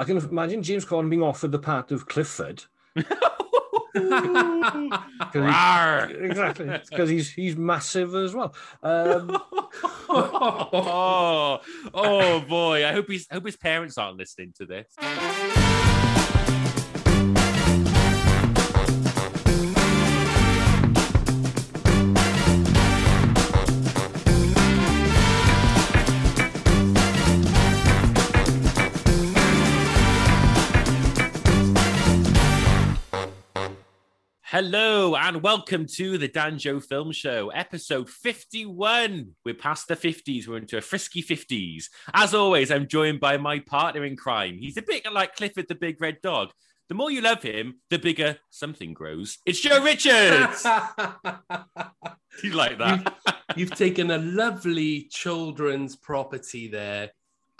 [0.00, 2.64] I can imagine James Corden being offered the part of Clifford.
[2.96, 3.02] he-
[6.24, 8.54] exactly, because he's he's massive as well.
[8.82, 9.30] Um,
[10.08, 11.60] oh,
[11.92, 12.86] oh boy!
[12.86, 14.86] I hope he's I hope his parents aren't listening to this.
[34.50, 39.36] Hello and welcome to the Danjo Film Show, episode 51.
[39.44, 41.84] We're past the 50s, we're into a frisky 50s.
[42.12, 44.58] As always, I'm joined by my partner in crime.
[44.58, 46.50] He's a bit like Clifford the Big Red Dog.
[46.88, 49.38] The more you love him, the bigger something grows.
[49.46, 50.66] It's Joe Richards.
[52.42, 53.18] You like that?
[53.54, 57.10] You've taken a lovely children's property there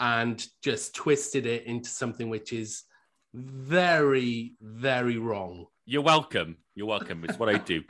[0.01, 2.83] and just twisted it into something which is
[3.33, 5.67] very, very wrong.
[5.85, 6.57] You're welcome.
[6.81, 7.23] You're welcome.
[7.25, 7.83] It's what I do.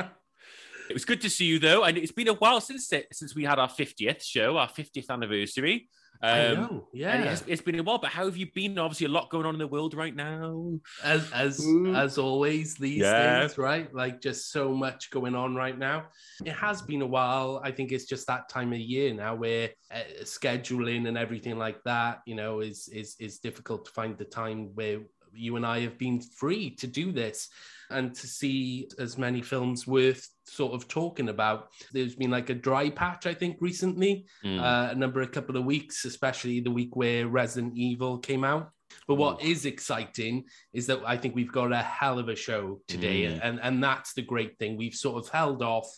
[0.89, 3.33] It was good to see you, though, and it's been a while since it, since
[3.33, 5.87] we had our 50th show, our 50th anniversary.
[6.21, 7.31] I Um, know, and yeah.
[7.31, 8.77] it's, it's been a while, but how have you been?
[8.77, 10.73] Obviously, a lot going on in the world right now.
[11.01, 11.95] As as Mm.
[11.97, 13.43] as always these Yeah.
[13.47, 13.87] days, right?
[13.95, 16.07] Like just so much going on right now.
[16.43, 17.61] It has been a while.
[17.63, 21.81] I think it's just that time of year now where uh, scheduling and everything like
[21.85, 24.99] that, you know, is is is difficult to find the time where
[25.33, 27.47] you and I have been free to do this
[27.91, 31.69] and to see as many films worth sort of talking about.
[31.93, 34.59] There's been like a dry patch, I think, recently Mm.
[34.59, 38.71] uh, a number, a couple of weeks, especially the week where Resident Evil came out.
[39.07, 42.81] But what is exciting is that I think we've got a hell of a show
[42.87, 43.39] today, Mm.
[43.43, 44.75] and and that's the great thing.
[44.77, 45.89] We've sort of held off,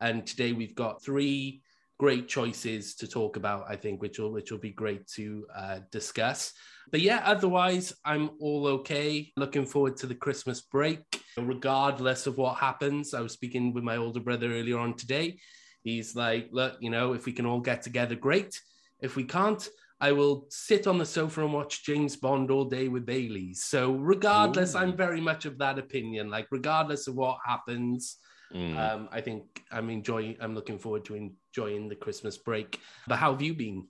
[0.00, 1.62] and today we've got three
[1.98, 3.64] great choices to talk about.
[3.68, 6.52] I think, which will which will be great to uh, discuss.
[6.90, 9.32] But yeah, otherwise, I'm all okay.
[9.36, 11.00] Looking forward to the Christmas break,
[11.36, 13.14] regardless of what happens.
[13.14, 15.38] I was speaking with my older brother earlier on today.
[15.82, 18.60] He's like, look, you know, if we can all get together, great.
[19.00, 19.66] If we can't,
[20.00, 23.64] I will sit on the sofa and watch James Bond all day with Baileys.
[23.64, 24.78] So, regardless, Ooh.
[24.78, 26.30] I'm very much of that opinion.
[26.30, 28.16] Like, regardless of what happens,
[28.54, 28.78] Mm.
[28.78, 30.36] um, I think I'm enjoying.
[30.40, 32.80] I'm looking forward to enjoying the Christmas break.
[33.06, 33.86] But how have you been?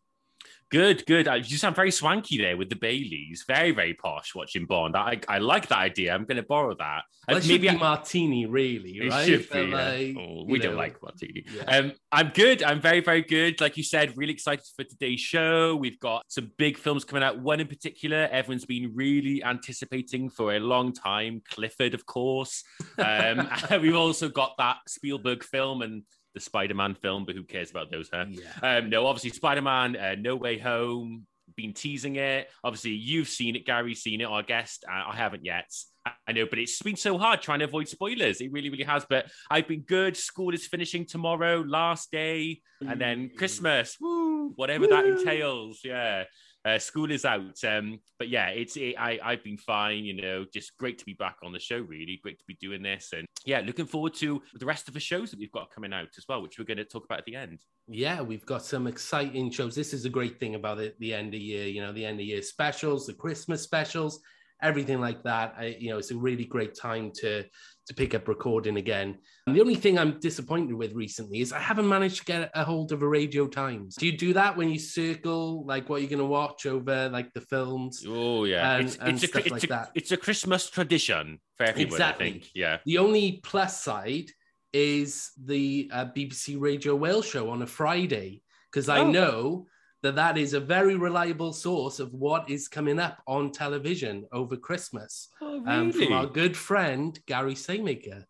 [0.70, 1.26] Good, good.
[1.28, 3.44] Uh, You sound very swanky there with the Baileys.
[3.48, 4.96] Very, very posh watching Bond.
[4.96, 6.14] I, I like that idea.
[6.14, 7.04] I'm going to borrow that.
[7.26, 9.26] Well, maybe be I- martini, really, It right?
[9.26, 9.60] should be.
[9.62, 9.76] yeah.
[9.76, 11.44] like, Oh, we don't like martini.
[11.54, 11.62] yeah.
[11.64, 12.62] Um, I'm good.
[12.62, 13.60] I'm very, very good.
[13.62, 15.74] Like you said, really excited for today's show.
[15.76, 17.38] We've got some big films coming out.
[17.38, 21.42] One in particular, everyone's been really anticipating for a long time.
[21.50, 22.62] Clifford, of course.
[22.98, 23.48] Um,
[23.80, 26.02] we've also got that Spielberg film and
[26.38, 28.26] the Spider-Man film, but who cares about those, huh?
[28.30, 28.76] Yeah.
[28.78, 31.26] Um, no, obviously Spider-Man, uh, No Way Home,
[31.56, 32.48] been teasing it.
[32.62, 34.84] Obviously, you've seen it, Gary's seen it, our guest.
[34.88, 35.70] Uh, I haven't yet.
[36.06, 38.40] I- I know, but it's been so hard trying to avoid spoilers.
[38.40, 39.04] It really, really has.
[39.08, 40.16] But I've been good.
[40.16, 43.96] School is finishing tomorrow, last day, and then Christmas.
[44.00, 44.50] Woo!
[44.56, 45.80] Whatever that entails.
[45.84, 46.24] Yeah.
[46.64, 50.04] Uh, school is out, um, but yeah, it's it, I I've been fine.
[50.04, 51.78] You know, just great to be back on the show.
[51.78, 55.00] Really great to be doing this, and yeah, looking forward to the rest of the
[55.00, 57.24] shows that we've got coming out as well, which we're going to talk about at
[57.26, 57.60] the end.
[57.86, 59.74] Yeah, we've got some exciting shows.
[59.74, 62.20] This is a great thing about it, the end of year, you know, the end
[62.20, 64.20] of year specials, the Christmas specials,
[64.62, 65.54] everything like that.
[65.56, 67.44] I, you know, it's a really great time to
[67.88, 69.18] to pick up recording again.
[69.46, 72.62] And the only thing I'm disappointed with recently is I haven't managed to get a
[72.64, 73.96] hold of a Radio Times.
[73.96, 77.32] Do you do that when you circle like what you're going to watch over like
[77.32, 78.04] the films?
[78.06, 79.90] Oh yeah, and- it's, and it's, a, stuff it's, like a, that.
[79.94, 81.92] it's a Christmas tradition for everyone.
[81.92, 82.26] Exactly.
[82.26, 82.46] I think.
[82.54, 82.78] Yeah.
[82.84, 84.30] The only plus side
[84.72, 89.10] is the uh, BBC Radio Wales show on a Friday because I Oh.
[89.10, 89.66] know
[90.02, 94.56] that that is a very reliable source of what is coming up on television over
[94.56, 98.24] Christmas Oh um, from our good friend Gary Slaymaker.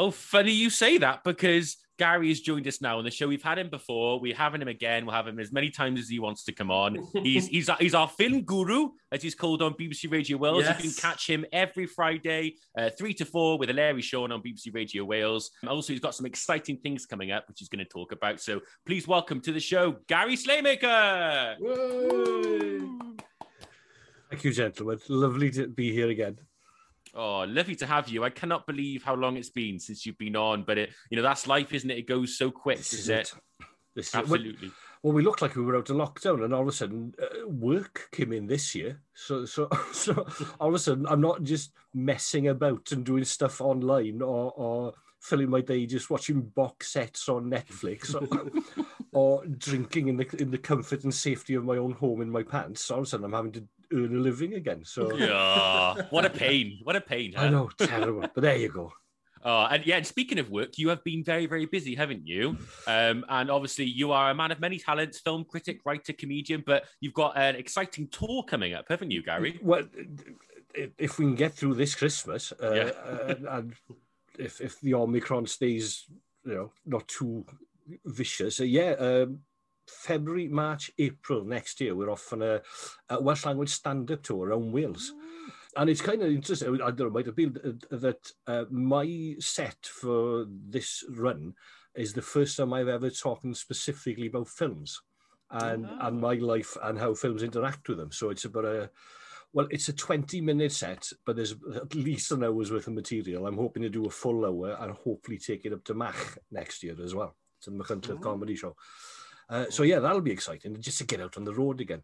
[0.00, 3.28] Oh, funny you say that because Gary has joined us now on the show.
[3.28, 4.18] We've had him before.
[4.18, 5.04] We're having him again.
[5.04, 7.06] We'll have him as many times as he wants to come on.
[7.22, 10.66] He's he's he's our film guru, as he's called on BBC Radio Wales.
[10.66, 14.72] You can catch him every Friday, uh, three to four, with Larry Sean on BBC
[14.72, 15.50] Radio Wales.
[15.60, 18.40] And also, he's got some exciting things coming up, which he's going to talk about.
[18.40, 21.58] So please welcome to the show, Gary Slaymaker.
[24.30, 24.98] thank you, gentlemen.
[25.10, 26.38] Lovely to be here again.
[27.14, 28.24] Oh, lovely to have you.
[28.24, 31.22] I cannot believe how long it's been since you've been on, but it, you know,
[31.22, 31.98] that's life, isn't it?
[31.98, 33.32] It goes so quick, This is it?
[33.58, 33.66] it.
[33.94, 34.18] This is it.
[34.18, 34.70] Absolutely.
[35.02, 37.48] Well, we looked like we were out of lockdown, and all of a sudden, uh,
[37.48, 39.00] work came in this year.
[39.14, 40.26] So, so, so,
[40.60, 44.92] all of a sudden, I'm not just messing about and doing stuff online or, or
[45.20, 50.50] filling my day just watching box sets on Netflix or, or drinking in the in
[50.50, 52.90] the comfort and safety of my own home in my pants.
[52.90, 54.84] All of a sudden, I'm having to earn a living again.
[54.84, 56.78] So Yeah, what a pain!
[56.82, 57.34] What a pain!
[57.36, 57.50] I huh?
[57.50, 58.20] know, terrible.
[58.34, 58.92] But there you go.
[59.42, 62.58] Oh, and yeah, and speaking of work, you have been very, very busy, haven't you?
[62.86, 66.84] Um, and obviously, you are a man of many talents film critic, writer, comedian, but
[67.00, 69.58] you've got an exciting tour coming up, haven't you, Gary?
[69.62, 69.84] Well,
[70.74, 72.90] if we can get through this Christmas, uh, Yeah.
[73.28, 73.74] and, and
[74.38, 76.04] if if the Omicron stays,
[76.44, 77.46] you know, not too
[78.04, 78.90] vicious, uh, yeah.
[78.98, 79.40] Um,
[79.90, 82.60] February, March, April next year, we're off on a,
[83.08, 85.12] a Welsh language stand-up tour around Wales.
[85.12, 85.52] Mm.
[85.76, 88.64] And it's kind of interesting, I don't know, it might have been uh, that uh,
[88.70, 91.54] my set for this run
[91.94, 95.00] is the first time I've ever talking specifically about films
[95.50, 96.06] and, oh.
[96.06, 98.10] and my life and how films interact with them.
[98.10, 98.90] So it's about a,
[99.52, 103.46] well, it's a 20 minute set, but there's at least an hour's worth of material.
[103.46, 106.82] I'm hoping to do a full hour and hopefully take it up to Mach next
[106.82, 107.36] year as well.
[107.58, 108.18] It's a the Hunter oh.
[108.18, 108.74] Comedy Show.
[109.50, 112.02] Uh, so yeah, that'll be exciting just to get out on the road again.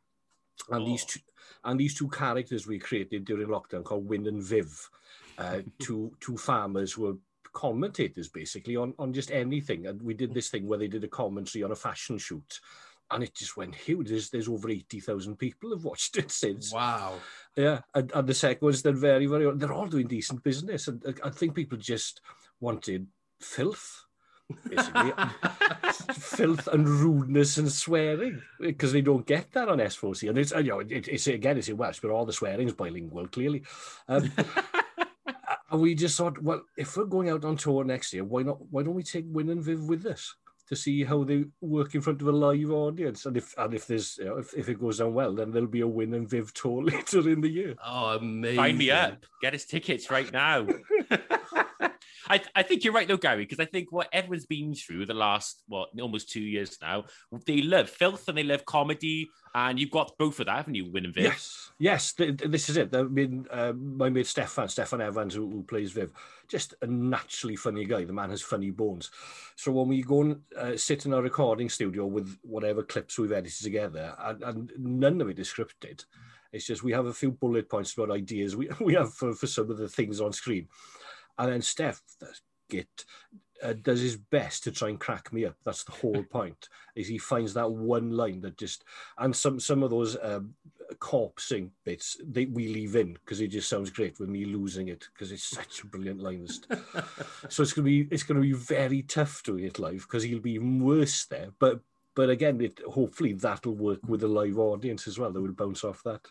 [0.71, 0.87] And oh.
[0.87, 1.21] these two,
[1.65, 4.91] and these two characters we created during lockdown called Win and Viv,
[5.39, 7.17] uh, two two farmers who were
[7.53, 9.87] commentators basically on on just anything.
[9.87, 12.61] And we did this thing where they did a commentary on a fashion shoot.
[13.11, 14.09] and it just went huge.
[14.09, 16.73] There's, there's over 80,000 people have watched it since.
[16.73, 17.15] Wow.
[17.57, 20.89] Yeah, and, and the second ones, they're very, very, they're all doing decent business.
[20.89, 22.21] And I think people just
[22.61, 23.07] wanted
[23.41, 24.06] filth.
[24.69, 25.13] Basically,
[26.13, 30.29] filth and rudeness and swearing because they don't get that on S4C.
[30.29, 33.27] And it's you know it, it's again it's in Welsh, but all the swearing's bilingual
[33.27, 33.65] clearly.
[34.09, 34.31] Um,
[35.71, 38.59] and we just thought, well, if we're going out on tour next year, why not?
[38.71, 40.37] Why don't we take Win and Viv with us
[40.69, 43.27] to see how they work in front of a live audience?
[43.27, 45.69] And if and if there's you know, if, if it goes down well, then there'll
[45.69, 47.75] be a Win and Viv tour later in the year.
[47.85, 48.57] Oh, amazing.
[48.57, 49.27] Sign me up.
[49.43, 50.69] Get us tickets right now.
[52.29, 55.15] I, I think you're right though, Gary, because I think what everyone's been through the
[55.15, 57.05] last what almost two years now,
[57.47, 60.91] they love filth and they love comedy, and you've got both of that, haven't you,
[60.91, 61.25] Win and Viv?
[61.25, 62.95] Yes, yes, th- th- this is it.
[62.95, 66.13] I mean, uh, my mate Stefan, Stefan Evans, who, who plays Viv,
[66.49, 68.05] just a naturally funny guy.
[68.05, 69.11] The man has funny bones.
[69.57, 73.33] So when we go and uh, sit in a recording studio with whatever clips we've
[73.33, 76.05] edited together, and, and none of it is scripted.
[76.53, 79.47] It's just we have a few bullet points about ideas we, we have for, for
[79.47, 80.69] some of the things on screen.
[81.39, 82.03] And then Steph,
[82.69, 83.05] git,
[83.63, 85.57] uh, does his best to try and crack me up.
[85.65, 86.69] That's the whole point.
[86.95, 88.85] Is he finds that one line that just
[89.19, 90.55] and some some of those um,
[90.99, 95.09] corpsing bits that we leave in because it just sounds great with me losing it
[95.13, 96.47] because it's such a brilliant line.
[97.49, 100.53] so it's gonna be it's gonna be very tough doing it live because he'll be
[100.53, 101.49] even worse there.
[101.59, 101.81] But
[102.15, 105.33] but again, it hopefully that'll work with the live audience as well.
[105.33, 106.23] They will bounce off that.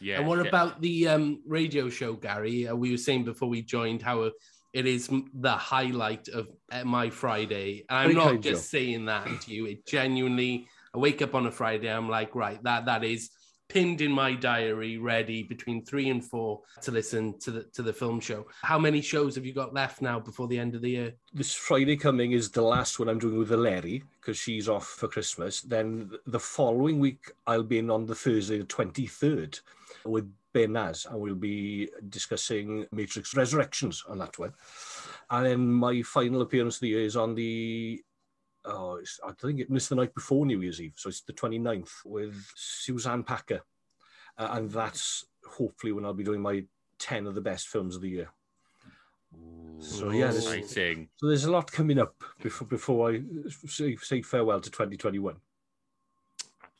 [0.00, 0.18] Yeah.
[0.18, 0.48] and what yeah.
[0.48, 2.68] about the um, radio show, Gary?
[2.68, 4.30] Uh, we were saying before we joined how
[4.72, 7.84] it is the highlight of uh, my Friday.
[7.88, 9.66] And I'm Very not kind, just saying that to you.
[9.66, 13.30] It genuinely, I wake up on a Friday, I'm like, right, that that is
[13.68, 17.92] pinned in my diary, ready between three and four to listen to the to the
[17.92, 18.46] film show.
[18.62, 21.14] How many shows have you got left now before the end of the year?
[21.36, 25.06] this Friday coming is the last one I'm doing with Valeri because she's off for
[25.06, 25.60] Christmas.
[25.60, 29.60] Then the following week, I'll be in on the Thursday, the 23rd,
[30.06, 34.54] with Behnaz, and we'll be discussing Matrix Resurrections on that one.
[35.30, 38.02] And then my final appearance of the year is on the,
[38.66, 40.94] oh, I think it missed the night before New Year's Eve.
[40.96, 43.62] So it's the 29th with Suzanne Packer.
[44.38, 46.64] Uh, and that's hopefully when I'll be doing my
[46.98, 48.28] 10 of the best films of the year.
[49.34, 51.08] Ooh, So, yeah, exciting.
[51.16, 53.22] So there's a lot coming up before before I
[53.66, 55.36] say, say farewell to 2021.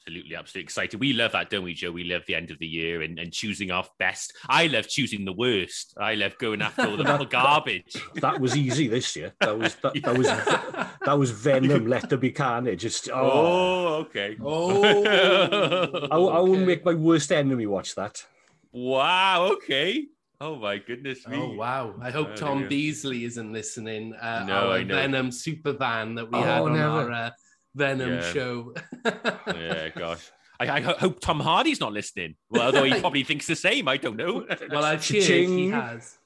[0.08, 1.00] Absolutely, absolutely excited.
[1.00, 1.90] We love that, don't we, Joe?
[1.90, 4.34] We love the end of the year and, and choosing our best.
[4.48, 5.94] I love choosing the worst.
[6.00, 7.96] I love going after all the little garbage.
[8.14, 9.32] That was easy this year.
[9.40, 10.26] That was that, that was
[11.04, 11.88] that was Venom.
[11.88, 12.82] Let there be carnage.
[12.82, 14.36] Just oh, Oh, okay.
[14.40, 14.84] Oh,
[16.12, 16.64] I, I will okay.
[16.64, 18.24] make my worst enemy watch that.
[18.72, 19.48] wow.
[19.54, 20.04] Okay.
[20.40, 21.36] Oh my goodness me.
[21.38, 21.94] Oh wow!
[22.00, 22.68] I hope Oh, Tom.
[22.68, 24.14] Beasley isn't listening.
[24.14, 24.94] Uh, No, our I know.
[24.94, 26.86] Venom super van that we Oh, had on never.
[26.86, 27.30] our uh,
[27.76, 28.32] Venom Yeah.
[28.32, 28.74] show.
[29.04, 30.30] Yeah, gosh.
[30.58, 32.34] I, I hope Tom Hardy's not listening.
[32.48, 33.88] Well, although he probably thinks the same.
[33.88, 34.46] I don't know.
[34.70, 35.24] well, I've cheered.
[35.50, 36.16] He has.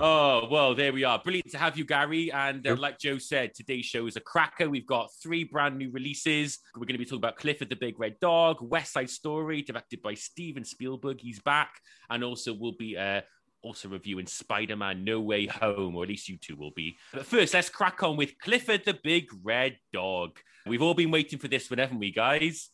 [0.00, 1.18] oh, well, there we are.
[1.18, 2.30] Brilliant to have you, Gary.
[2.32, 2.78] And uh, Yep.
[2.78, 4.70] like Joe said, today's show is a cracker.
[4.70, 6.58] We've got three brand new releases.
[6.76, 10.00] We're going to be talking about Clifford the Big Red Dog, West Side Story, directed
[10.02, 11.20] by Steven Spielberg.
[11.20, 11.72] He's back.
[12.10, 13.22] And also, we'll be uh,
[13.62, 16.96] also reviewing Spider Man No Way Home, or at least you two will be.
[17.12, 20.38] But first, let's crack on with Clifford the Big Red Dog.
[20.66, 22.70] We've all been waiting for this one, haven't we, guys?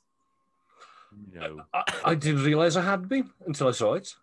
[1.32, 1.62] No.
[1.72, 4.14] I, I didn't realize I had been until I saw it.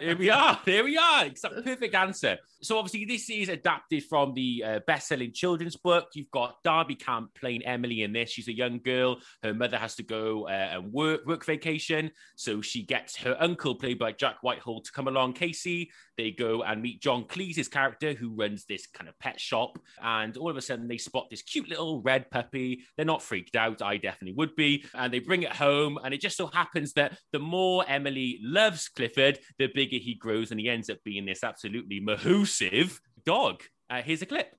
[0.00, 0.58] Here we are.
[0.64, 1.26] Here we are.
[1.26, 2.38] It's a perfect answer.
[2.62, 6.08] So obviously, this is adapted from the uh, best-selling children's book.
[6.14, 8.30] You've got Darby Camp playing Emily in this.
[8.30, 9.18] She's a young girl.
[9.42, 13.74] Her mother has to go uh, and work work vacation, so she gets her uncle,
[13.74, 15.34] played by Jack Whitehall, to come along.
[15.34, 15.90] Casey.
[16.18, 19.78] They go and meet John Cleese's character, who runs this kind of pet shop.
[20.02, 22.82] And all of a sudden, they spot this cute little red puppy.
[22.96, 23.80] They're not freaked out.
[23.80, 24.84] I definitely would be.
[24.94, 25.96] And they bring it home.
[26.02, 30.50] And it just so happens that the more Emily loves Clifford, the bigger he grows,
[30.50, 33.62] and he ends up being this absolutely mahoosive dog.
[33.88, 34.54] Uh, here's a clip.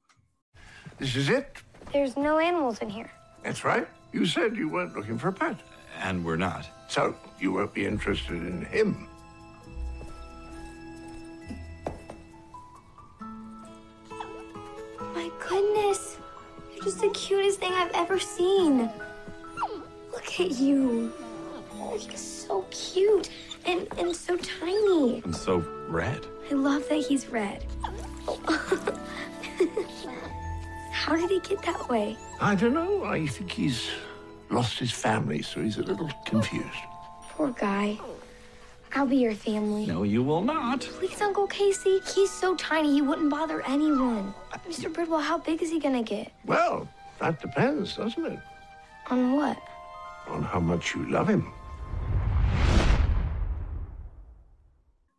[0.98, 1.62] This is it?
[1.92, 3.12] There's no animals in here.
[3.44, 3.88] That's right.
[4.14, 5.58] You said you weren't looking for a pet.
[6.02, 6.66] And we're not.
[6.88, 9.10] So you won't be interested in him.
[15.50, 16.18] Goodness.
[16.74, 18.90] You're just the cutest thing I've ever seen.
[20.12, 21.12] Look at you.
[21.74, 23.30] Oh, you're so cute
[23.66, 25.22] and, and so tiny.
[25.24, 26.26] And so red.
[26.50, 27.66] I love that he's red.
[30.92, 32.16] How did he get that way?
[32.40, 33.04] I don't know.
[33.06, 33.90] I think he's
[34.50, 36.68] lost his family, so he's a little confused.
[37.30, 37.98] Poor guy.
[38.96, 39.86] I'll be your family.
[39.86, 40.82] No, you will not.
[40.82, 42.00] Please, Uncle Casey.
[42.14, 44.34] He's so tiny, he wouldn't bother anyone.
[44.68, 44.92] Mr.
[44.92, 46.32] Bridwell, how big is he gonna get?
[46.46, 46.88] Well,
[47.20, 48.40] that depends, doesn't it?
[49.10, 49.58] On what?
[50.28, 51.52] On how much you love him.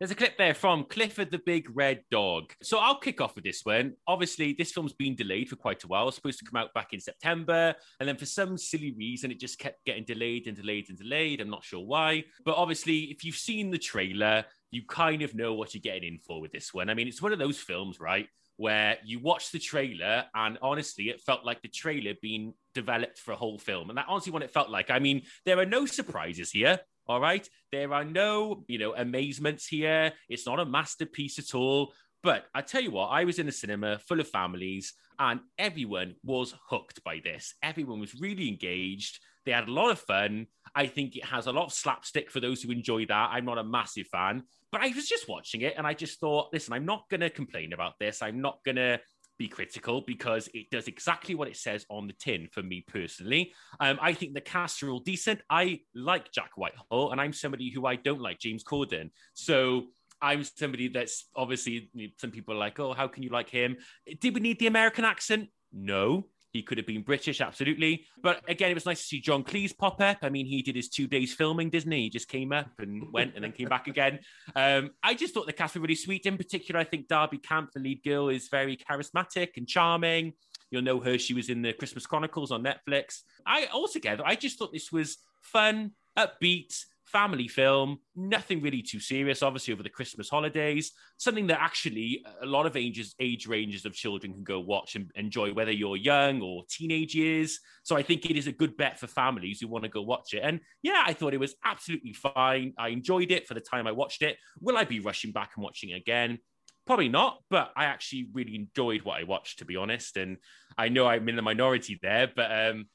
[0.01, 2.55] There's a clip there from Clifford the Big Red Dog.
[2.63, 3.97] So I'll kick off with this one.
[4.07, 6.09] Obviously, this film's been delayed for quite a while.
[6.09, 7.75] It's supposed to come out back in September.
[8.01, 11.43] And then for some silly reason, it just kept getting delayed and delayed and delayed.
[11.43, 12.25] I'm not sure why.
[12.47, 16.19] But obviously, if you've seen the trailer, you kind of know what you're getting in
[16.19, 16.89] for with this one.
[16.89, 18.27] I mean, it's one of those films, right?
[18.57, 23.33] Where you watch the trailer, and honestly, it felt like the trailer being developed for
[23.33, 23.91] a whole film.
[23.91, 24.89] And that's honestly what it felt like.
[24.89, 26.81] I mean, there are no surprises here.
[27.11, 27.45] All right.
[27.73, 30.13] There are no, you know, amazements here.
[30.29, 31.93] It's not a masterpiece at all.
[32.23, 36.15] But I tell you what, I was in a cinema full of families and everyone
[36.23, 37.57] was hooked by this.
[37.65, 39.19] Everyone was really engaged.
[39.45, 40.47] They had a lot of fun.
[40.77, 43.31] I think it has a lot of slapstick for those who enjoy that.
[43.33, 46.51] I'm not a massive fan, but I was just watching it and I just thought,
[46.53, 48.23] listen, I'm not going to complain about this.
[48.23, 49.01] I'm not going to
[49.41, 53.53] be critical because it does exactly what it says on the tin for me personally.
[53.81, 55.41] Um, I think the cast are all decent.
[55.49, 59.11] I like Jack Whitehall, and I'm somebody who I don't like James Corden.
[59.33, 59.87] So
[60.21, 63.79] I'm somebody that's obviously some people are like, oh, how can you like him?
[64.21, 65.49] Did we need the American accent?
[65.73, 66.27] No.
[66.53, 68.07] He could have been British, absolutely.
[68.23, 70.19] But again, it was nice to see John Cleese pop up.
[70.23, 72.03] I mean, he did his two days filming, didn't he?
[72.03, 74.19] He just came up and went and then came back again.
[74.57, 76.27] Um, I just thought the cast were really sweet.
[76.27, 80.33] In particular, I think Darby Camp, the lead girl, is very charismatic and charming.
[80.71, 81.19] You'll know her.
[81.19, 83.23] She was in the Christmas Chronicles on Netflix.
[83.47, 89.43] I altogether, I just thought this was fun, upbeat, family film, nothing really too serious,
[89.43, 90.93] obviously, over the Christmas holidays.
[91.17, 95.11] Something that actually a lot of ages, age ranges of children can go watch and
[95.15, 97.59] enjoy, whether you're young or teenage years.
[97.83, 100.35] So I think it is a good bet for families who want to go watch
[100.35, 100.43] it.
[100.43, 102.73] And yeah, I thought it was absolutely fine.
[102.79, 104.37] I enjoyed it for the time I watched it.
[104.61, 106.39] Will I be rushing back and watching it again?
[106.87, 110.17] Probably not, but I actually really enjoyed what I watched, to be honest.
[110.17, 110.39] And
[110.79, 112.87] I know I'm in the minority there, but um,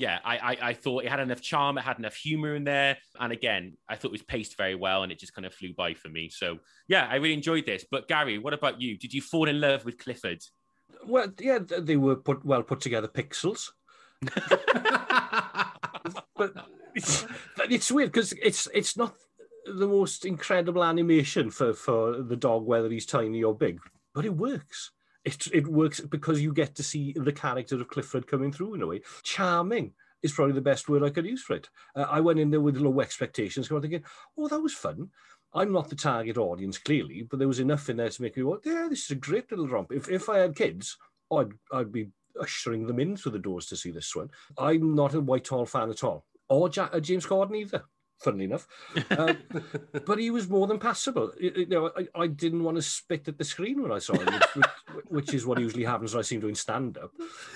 [0.00, 2.96] yeah, I, I, I thought it had enough charm, it had enough humor in there,
[3.20, 5.74] and again, I thought it was paced very well, and it just kind of flew
[5.74, 6.30] by for me.
[6.30, 7.84] So yeah, I really enjoyed this.
[7.90, 8.96] But Gary, what about you?
[8.96, 10.42] Did you fall in love with Clifford?
[11.06, 13.68] Well, yeah, they were put well put together pixels.
[16.36, 16.54] but
[16.94, 17.26] it's,
[17.58, 19.14] it's weird because it's it's not
[19.66, 23.80] the most incredible animation for for the dog, whether he's tiny or big,
[24.14, 24.92] but it works.
[25.24, 28.82] It, it works because you get to see the character of Clifford coming through in
[28.82, 29.02] a way.
[29.22, 31.68] Charming is probably the best word I could use for it.
[31.94, 34.08] Uh, I went in there with low expectations, kind of thinking,
[34.38, 35.10] oh, that was fun.
[35.52, 38.42] I'm not the target audience, clearly, but there was enough in there to make me
[38.42, 39.92] go, yeah, this is a great little romp.
[39.92, 40.96] If, if I had kids,
[41.32, 42.10] I'd, I'd be
[42.40, 44.30] ushering them in through the doors to see this one.
[44.56, 47.84] I'm not a Whitehall fan at all, or Jack, uh, James Corden either
[48.20, 48.66] funnily enough.
[49.10, 49.34] Uh,
[50.06, 51.32] but he was more than passable.
[51.38, 54.40] You know, I, I, didn't want to spit at the screen when I saw him,
[54.54, 54.66] which,
[55.08, 57.12] which is what usually happens when I see him doing stand up.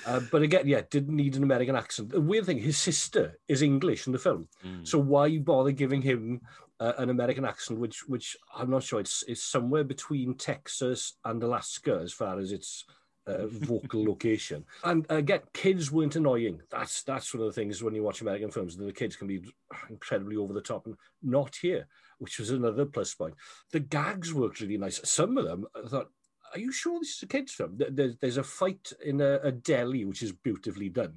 [0.07, 2.11] Uh, but again, yeah, didn't need an American accent.
[2.11, 4.49] The weird thing, his sister is English in the film.
[4.65, 4.87] Mm.
[4.87, 6.41] So why you bother giving him
[6.81, 11.43] uh, an American accent, which which I'm not sure it's, it's somewhere between Texas and
[11.43, 12.85] Alaska as far as its
[13.27, 14.65] uh, vocal location.
[14.85, 16.61] And again, kids weren't annoying.
[16.71, 19.45] That's that's one of the things when you watch American films, the kids can be
[19.89, 21.87] incredibly over the top and not here,
[22.19, 23.35] which was another plus point.
[23.73, 25.01] The gags worked really nice.
[25.05, 26.11] Some of them, I thought,
[26.53, 27.79] are you sure this is a kids' film?
[27.79, 31.15] There's, a fight in a, deli, which is beautifully done,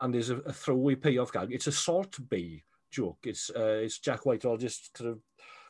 [0.00, 1.52] and there's a, throwaway payoff gag.
[1.52, 3.18] It's a Salt Bae joke.
[3.24, 5.18] It's uh, it's Jack Whitehall just kind of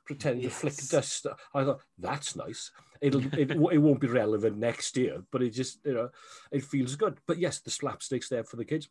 [0.05, 1.27] pretending to flick dust.
[1.55, 2.71] I thought that's nice.
[3.01, 6.11] It'll it, it won't be relevant next year, but it just you know
[6.51, 7.19] it feels good.
[7.27, 8.89] But yes, the slapsticks there for the kids.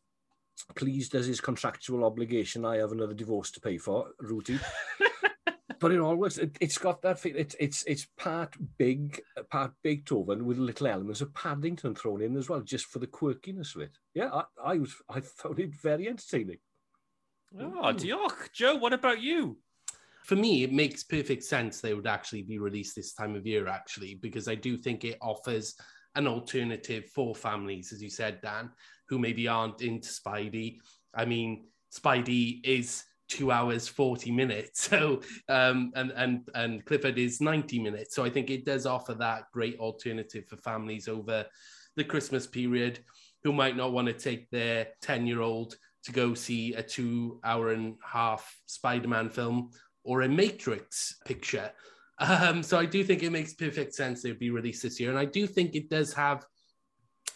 [0.76, 4.60] Pleased as his contractual obligation, I have another divorce to pay for, routine.
[5.80, 7.36] but it always it, it's got that feel.
[7.36, 12.50] It's it's it's part big, part Beethoven with little elements of Paddington thrown in as
[12.50, 13.98] well, just for the quirkiness of it.
[14.14, 16.60] Yeah, I, I was I found it very entertaining.
[17.60, 18.52] Oh, Diolch.
[18.54, 19.58] Joe, what about you?
[20.24, 23.68] For me, it makes perfect sense they would actually be released this time of year,
[23.68, 25.76] actually, because I do think it offers
[26.16, 28.70] an alternative for families, as you said, Dan,
[29.10, 30.78] who maybe aren't into Spidey.
[31.14, 34.90] I mean, Spidey is two hours, 40 minutes.
[34.94, 38.16] So, um, and, and, and Clifford is 90 minutes.
[38.16, 41.46] So I think it does offer that great alternative for families over
[41.96, 43.00] the Christmas period
[43.44, 47.40] who might not want to take their 10 year old to go see a two
[47.44, 49.72] hour and a half Spider Man film
[50.04, 51.72] or a Matrix picture.
[52.20, 55.10] Um, so I do think it makes perfect sense they'd be released this year.
[55.10, 56.46] And I do think it does have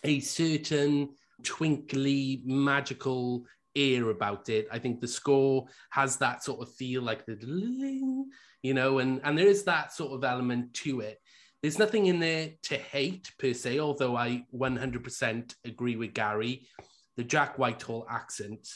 [0.03, 1.09] a certain
[1.43, 3.45] twinkly, magical
[3.75, 4.67] air about it.
[4.71, 7.35] I think the score has that sort of feel like the
[8.63, 11.19] you know, and, and there is that sort of element to it.
[11.61, 16.67] There's nothing in there to hate per se, although I 100% agree with Gary.
[17.17, 18.67] The Jack Whitehall accent,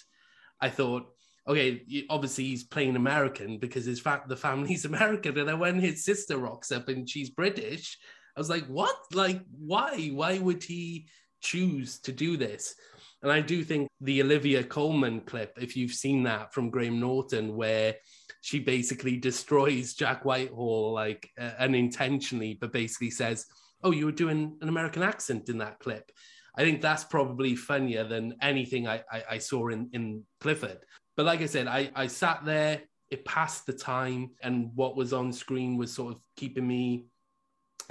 [0.60, 1.07] I thought,
[1.48, 6.03] okay, obviously he's playing American because his fa- the family's American, and then when his
[6.03, 7.98] sister rocks up and she's British,
[8.36, 8.95] I was like, what?
[9.13, 10.10] Like, why?
[10.10, 11.07] Why would he
[11.41, 12.75] choose to do this?
[13.24, 17.55] And I do think the Olivia Colman clip, if you've seen that from Graham Norton,
[17.55, 17.95] where
[18.41, 23.45] she basically destroys Jack Whitehall like uh, unintentionally, but basically says,
[23.83, 26.12] "Oh, you were doing an American accent in that clip."
[26.57, 30.79] I think that's probably funnier than anything I, I, I saw in, in Clifford.
[31.21, 35.13] But like I said, I, I sat there, it passed the time, and what was
[35.13, 37.05] on screen was sort of keeping me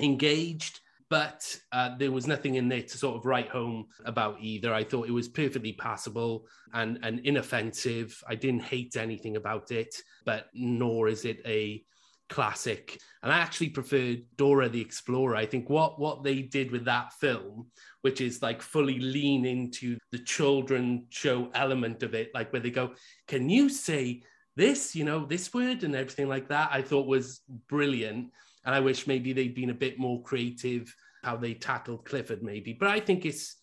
[0.01, 0.81] engaged.
[1.09, 4.75] But uh, there was nothing in there to sort of write home about either.
[4.75, 8.21] I thought it was perfectly passable and, and inoffensive.
[8.27, 9.95] I didn't hate anything about it,
[10.25, 11.85] but nor is it a
[12.31, 12.99] classic.
[13.23, 15.37] And I actually prefer Dora the Explorer.
[15.37, 17.67] I think what what they did with that film,
[18.01, 22.71] which is like fully lean into the children show element of it, like where they
[22.71, 22.95] go,
[23.27, 24.23] "Can you say
[24.57, 24.97] this?
[24.97, 28.33] You know, this word and everything like that." I thought was brilliant,
[28.65, 32.73] and I wish maybe they'd been a bit more creative how they tackled Clifford, maybe.
[32.73, 33.57] But I think it's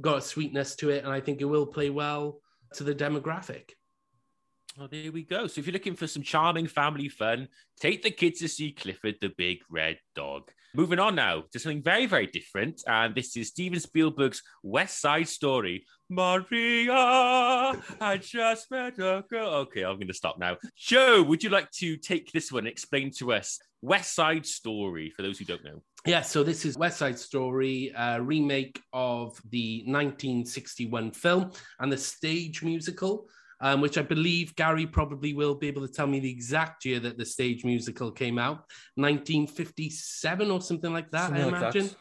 [0.00, 2.40] got a sweetness to it, and I think it will play well
[2.74, 3.70] to the demographic.
[4.76, 5.46] Oh, there we go.
[5.46, 7.46] So if you're looking for some charming family fun,
[7.78, 10.50] take the kids to see Clifford the Big Red Dog.
[10.74, 12.82] Moving on now to something very, very different.
[12.88, 15.86] And this is Steven Spielberg's West Side Story.
[16.10, 19.54] Maria, I just met a girl.
[19.54, 20.56] Okay, I'm going to stop now.
[20.76, 25.12] Joe, would you like to take this one and explain to us West Side Story
[25.16, 25.84] for those who don't know?
[26.04, 31.96] Yeah, so this is West Side Story, a remake of the 1961 film and the
[31.96, 33.28] stage musical,
[33.64, 37.00] um, which I believe Gary probably will be able to tell me the exact year
[37.00, 38.58] that the stage musical came out
[38.96, 41.76] 1957 or something like that, Something I like that.
[41.76, 41.96] imagine.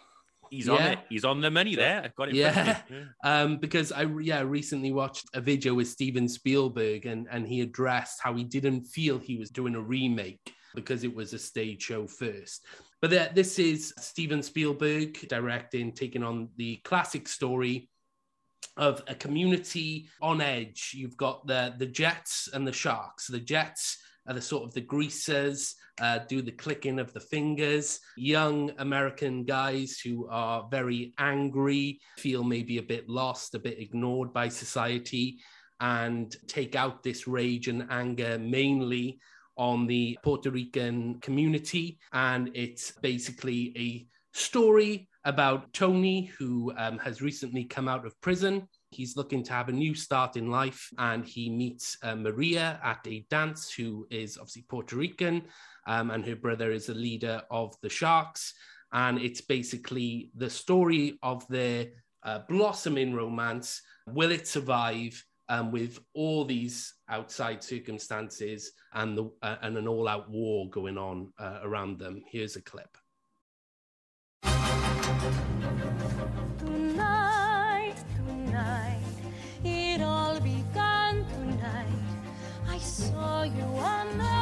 [0.50, 1.00] He's on it.
[1.10, 2.04] He's on the money there.
[2.04, 2.36] I've got it.
[2.36, 3.06] in front of Yeah.
[3.24, 8.22] Um, because I yeah recently watched a video with Steven Spielberg and and he addressed
[8.22, 12.06] how he didn't feel he was doing a remake because it was a stage show
[12.06, 12.66] first.
[13.02, 17.90] But that this is Steven Spielberg directing, taking on the classic story
[18.78, 20.92] of a community on edge.
[20.96, 23.28] You've got the the Jets and the Sharks.
[23.28, 28.00] The Jets are the sort of the greasers, uh, do the clicking of the fingers.
[28.16, 34.34] Young American guys who are very angry, feel maybe a bit lost, a bit ignored
[34.34, 35.40] by society,
[35.80, 39.20] and take out this rage and anger mainly
[39.58, 42.00] on the Puerto Rican community.
[42.14, 44.08] And it's basically a
[44.38, 48.68] story about Tony, who um, has recently come out of prison.
[48.92, 53.00] He's looking to have a new start in life, and he meets uh, Maria at
[53.08, 55.44] a dance, who is obviously Puerto Rican,
[55.88, 58.54] um, and her brother is a leader of the Sharks.
[58.92, 61.88] And it's basically the story of their
[62.24, 63.82] uh, blossoming romance.
[64.08, 65.24] Will it survive?
[65.50, 71.34] Um, with all these outside circumstances and the uh, and an all-out war going on
[71.38, 72.24] uh, around them.
[72.32, 72.98] Here's a clip.
[76.60, 79.00] Tonight, tonight,
[79.64, 81.88] it all began tonight.
[82.70, 84.33] I saw you and the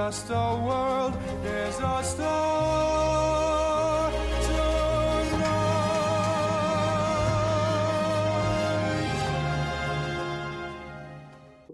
[0.00, 1.12] just a world.
[1.42, 3.30] There's a star
[4.42, 5.30] tonight.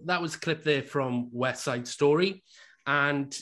[0.06, 2.42] that was a clip there from West Side Story.
[2.84, 3.32] And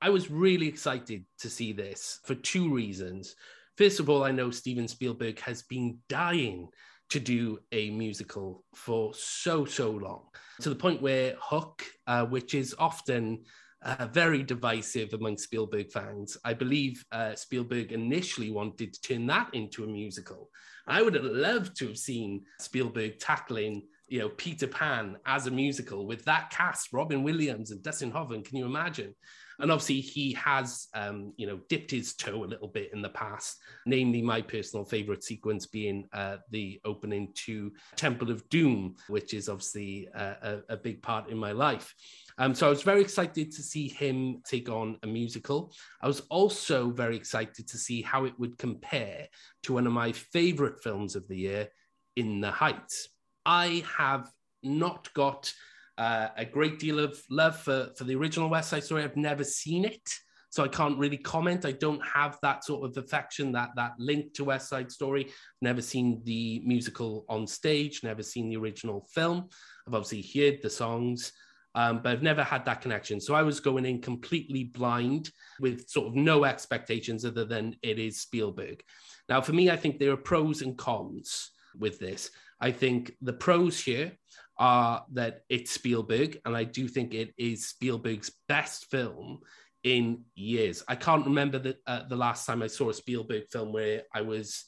[0.00, 3.34] I was really excited to see this for two reasons.
[3.76, 6.68] First of all, I know Steven Spielberg has been dying
[7.10, 10.28] to do a musical for so, so long,
[10.62, 13.44] to the point where Hook, uh, which is often
[13.82, 19.54] uh, very divisive among Spielberg fans, I believe uh, Spielberg initially wanted to turn that
[19.54, 20.50] into a musical.
[20.86, 25.50] I would have loved to have seen Spielberg tackling you know, Peter Pan as a
[25.50, 28.42] musical with that cast, Robin Williams and Dustin Hoffman.
[28.42, 29.14] Can you imagine?
[29.60, 33.10] And obviously, he has, um, you know, dipped his toe a little bit in the
[33.10, 33.58] past.
[33.86, 39.48] Namely, my personal favorite sequence being uh, the opening to Temple of Doom, which is
[39.48, 41.94] obviously uh, a, a big part in my life.
[42.40, 45.74] Um, so I was very excited to see him take on a musical.
[46.00, 49.28] I was also very excited to see how it would compare
[49.64, 51.68] to one of my favorite films of the year,
[52.16, 53.10] In the Heights.
[53.44, 54.30] I have
[54.62, 55.52] not got
[55.98, 59.04] uh, a great deal of love for, for the original West Side Story.
[59.04, 60.08] I've never seen it,
[60.48, 61.66] so I can't really comment.
[61.66, 65.30] I don't have that sort of affection, that that link to West Side Story.
[65.60, 69.50] Never seen the musical on stage, never seen the original film.
[69.86, 71.32] I've obviously heard the songs,
[71.74, 73.20] um, but I've never had that connection.
[73.20, 75.30] So I was going in completely blind
[75.60, 78.82] with sort of no expectations other than it is Spielberg.
[79.28, 82.30] Now, for me, I think there are pros and cons with this.
[82.60, 84.12] I think the pros here
[84.58, 89.40] are that it's Spielberg, and I do think it is Spielberg's best film
[89.84, 90.82] in years.
[90.88, 94.20] I can't remember the, uh, the last time I saw a Spielberg film where I
[94.20, 94.66] was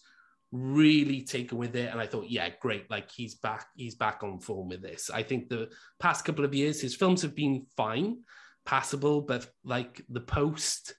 [0.52, 4.38] really taken with it and I thought, yeah, great, like he's back, he's back on
[4.38, 5.10] form with this.
[5.12, 8.18] I think the past couple of years, his films have been fine,
[8.66, 10.94] passable, but like The Post,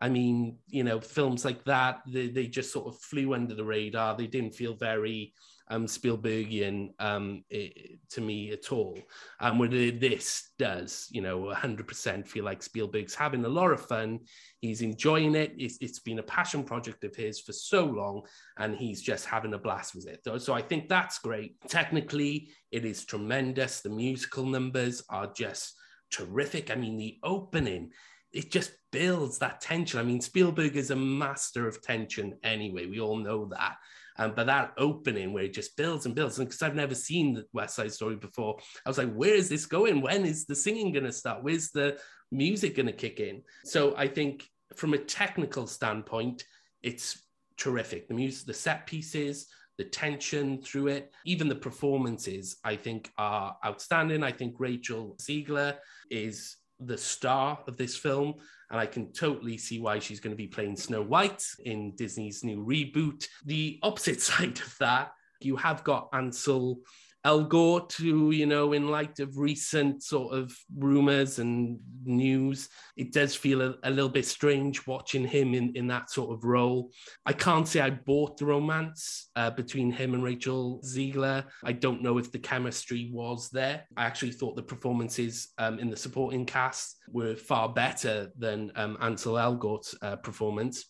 [0.00, 3.64] I mean, you know, films like that, they, they just sort of flew under the
[3.64, 4.16] radar.
[4.16, 5.34] They didn't feel very
[5.68, 7.72] um, Spielbergian um, i
[8.10, 8.98] to me at all.
[9.40, 13.86] And um, what this does, you know, 100% feel like Spielberg's having a lot of
[13.86, 14.20] fun.
[14.60, 15.54] He's enjoying it.
[15.56, 18.22] It's, it's been a passion project of his for so long,
[18.58, 20.20] and he's just having a blast with it.
[20.24, 21.56] So, so I think that's great.
[21.68, 23.80] Technically, it is tremendous.
[23.80, 25.74] The musical numbers are just
[26.10, 26.70] terrific.
[26.70, 27.92] I mean, the opening
[28.32, 30.00] it just builds that tension.
[30.00, 32.86] I mean, Spielberg is a master of tension anyway.
[32.86, 33.76] We all know that.
[34.18, 37.34] Um, but that opening where it just builds and builds, and because I've never seen
[37.34, 40.00] the West Side Story before, I was like, where is this going?
[40.00, 41.42] When is the singing going to start?
[41.42, 41.98] Where's the
[42.30, 43.42] music going to kick in?
[43.64, 46.44] So I think from a technical standpoint,
[46.82, 47.22] it's
[47.56, 48.08] terrific.
[48.08, 49.46] The music, the set pieces,
[49.78, 54.22] the tension through it, even the performances, I think are outstanding.
[54.22, 55.76] I think Rachel Zegler
[56.10, 58.34] is the star of this film.
[58.72, 62.42] And I can totally see why she's going to be playing Snow White in Disney's
[62.42, 63.28] new reboot.
[63.44, 66.80] The opposite side of that, you have got Ansel
[67.24, 73.34] Elgort, who, you know, in light of recent sort of rumors and news, it does
[73.34, 76.90] feel a, a, little bit strange watching him in, in that sort of role.
[77.24, 81.44] I can't say I bought the romance uh, between him and Rachel Zegler.
[81.64, 83.84] I don't know if the chemistry was there.
[83.96, 88.98] I actually thought the performances um, in the supporting cast were far better than um,
[89.00, 90.86] Ansel Elgort's uh, performance.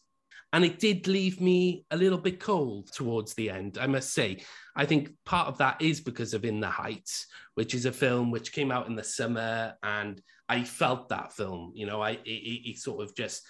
[0.53, 4.43] And it did leave me a little bit cold towards the end, I must say.
[4.77, 8.31] I think part of that is because of In the Heights, which is a film
[8.31, 11.73] which came out in the summer, and I felt that film.
[11.75, 13.43] You know, I it, it sort of just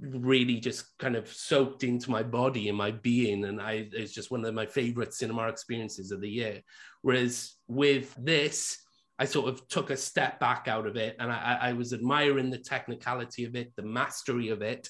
[0.00, 4.32] really just kind of soaked into my body and my being, and I it's just
[4.32, 6.60] one of my favorite cinema experiences of the year.
[7.02, 8.78] Whereas with this,
[9.16, 12.50] I sort of took a step back out of it, and I, I was admiring
[12.50, 14.88] the technicality of it, the mastery of it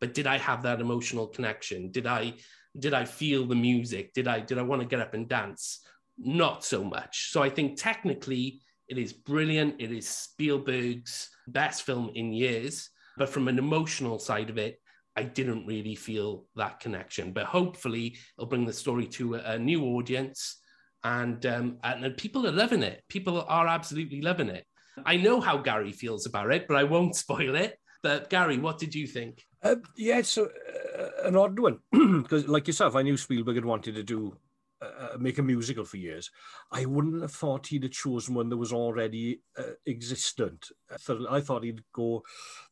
[0.00, 1.90] but did I have that emotional connection?
[1.90, 2.34] Did I
[2.78, 4.12] did I feel the music?
[4.14, 5.80] Did I did I want to get up and dance?
[6.18, 7.30] Not so much.
[7.30, 9.76] So I think technically it is brilliant.
[9.78, 14.80] It is Spielberg's best film in years, but from an emotional side of it,
[15.16, 17.32] I didn't really feel that connection.
[17.32, 20.58] But hopefully, it'll bring the story to a, a new audience,
[21.04, 23.02] and um, and people are loving it.
[23.08, 24.64] People are absolutely loving it.
[25.04, 27.78] I know how Gary feels about it, but I won't spoil it.
[28.02, 29.44] But Gary, what did you think?
[29.62, 30.48] Uh, yeah, it's uh,
[31.24, 31.80] an odd one
[32.22, 34.36] because, like yourself, I knew Spielberg had wanted to do
[34.80, 36.30] uh, make a musical for years.
[36.70, 40.70] I wouldn't have thought he'd have chosen one that was already uh, existent.
[41.28, 42.22] I thought he'd go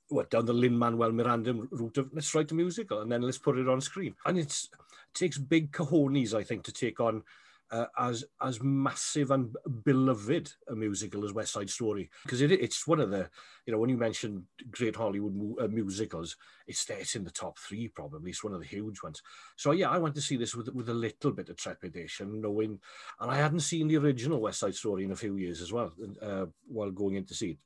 [0.08, 3.38] what down the Lin Manuel Miranda route of let's write a musical and then let's
[3.38, 4.14] put it on screen.
[4.24, 7.24] And it's it takes big cojones, I think, to take on
[7.70, 12.86] uh, as as massive and beloved a musical as West Side Story because it, it's
[12.86, 13.28] one of the
[13.66, 17.58] you know when you mention great Hollywood mu- uh, musicals, it's it's in the top
[17.58, 18.30] three probably.
[18.30, 19.22] It's one of the huge ones.
[19.56, 22.78] So yeah, I went to see this with with a little bit of trepidation, knowing,
[23.20, 25.92] and I hadn't seen the original West Side Story in a few years as well
[26.22, 27.58] uh, while going in to see it.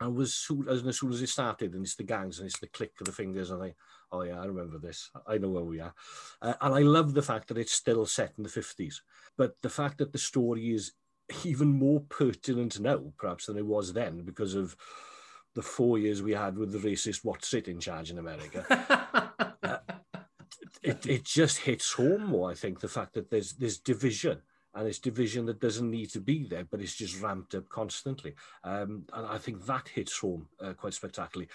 [0.00, 2.58] I was soon as, as soon as it started, and it's the gangs and it's
[2.58, 3.74] the click of the fingers, and I,
[4.12, 5.10] oh yeah, I remember this.
[5.26, 5.94] I know where we are,
[6.42, 9.02] uh, and I love the fact that it's still set in the fifties.
[9.36, 10.92] But the fact that the story is
[11.44, 14.76] even more pertinent now, perhaps than it was then, because of
[15.54, 18.66] the four years we had with the racist what's it in charge in America.
[19.62, 19.76] Uh,
[20.82, 22.50] it, it just hits home more.
[22.50, 24.40] I think the fact that there's there's division
[24.74, 28.34] and it's division that doesn't need to be there, but it's just ramped up constantly.
[28.62, 31.50] Um, and I think that hits home uh, quite spectacularly.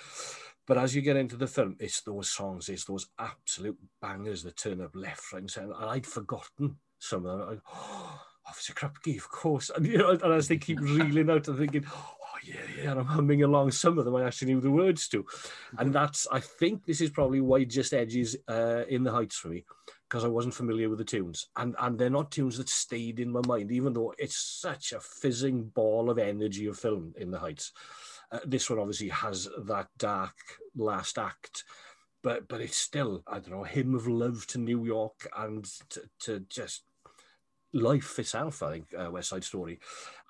[0.68, 4.58] But as you get into the film, it's those songs, it's those absolute bangers that
[4.58, 5.74] turn up left, right, and centre.
[5.80, 7.50] And I'd forgotten some of them.
[7.50, 9.72] I, oh, Officer Krupke, of course.
[9.76, 12.92] And, you know, and as they keep reeling out, I'm thinking, oh, yeah, yeah.
[12.92, 15.26] And I'm humming along some of them I actually knew the words to.
[15.80, 19.48] And that's, I think this is probably why just edges uh, in the heights for
[19.48, 19.66] me
[20.10, 21.48] because I wasn't familiar with the tunes.
[21.58, 25.00] And and they're not tunes that stayed in my mind, even though it's such a
[25.00, 27.72] fizzing ball of energy of film in the Heights.
[28.32, 30.36] Uh, this one obviously has that dark
[30.76, 31.64] last act,
[32.24, 36.02] but but it's still, I don't know, hymn of love to New York and to,
[36.22, 36.84] to just
[37.74, 39.80] life itself, I think, uh, West Side Story.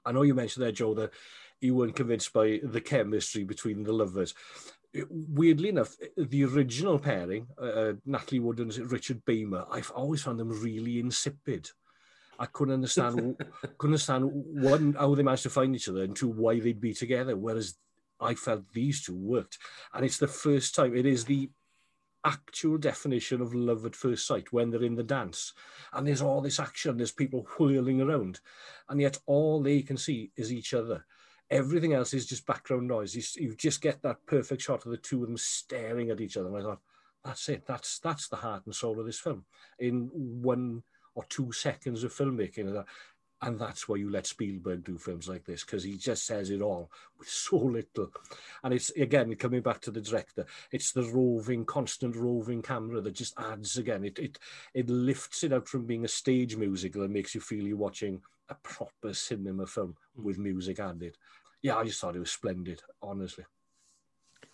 [0.05, 1.11] I know you mentioned there, Joe, that
[1.61, 4.33] you weren't convinced by the chemistry between the lovers
[5.09, 10.49] weirdly enough, the original pairing, uh, Natalie Wood and Richard Beymer, I've always found them
[10.49, 11.69] really insipid.
[12.39, 13.37] I couldn't understand,
[13.77, 16.93] couldn't understand one how they managed to find each other, and two why they'd be
[16.93, 17.35] together.
[17.35, 17.75] Whereas
[18.19, 19.57] I felt these two worked,
[19.93, 20.95] and it's the first time.
[20.95, 21.49] It is the
[22.23, 25.53] actual definition of love at first sight when they're in the dance,
[25.93, 26.97] and there's all this action.
[26.97, 28.39] There's people whirling around,
[28.89, 31.05] and yet all they can see is each other
[31.51, 33.15] Everything else is just background noise.
[33.15, 36.37] You, you just get that perfect shot of the two of them staring at each
[36.37, 36.47] other.
[36.47, 36.81] And I thought,
[37.23, 37.65] that's it.
[37.67, 39.45] That's that's the heart and soul of this film.
[39.79, 40.83] In one
[41.15, 42.85] or two seconds of filmmaking,
[43.41, 46.61] and that's why you let Spielberg do films like this because he just says it
[46.61, 48.11] all with so little.
[48.63, 50.45] And it's again coming back to the director.
[50.71, 54.05] It's the roving, constant roving camera that just adds again.
[54.05, 54.39] It it
[54.73, 58.21] it lifts it out from being a stage musical and makes you feel you're watching
[58.49, 61.17] a proper cinema film with music added.
[61.61, 63.45] Yeah, I just thought it was splendid, honestly.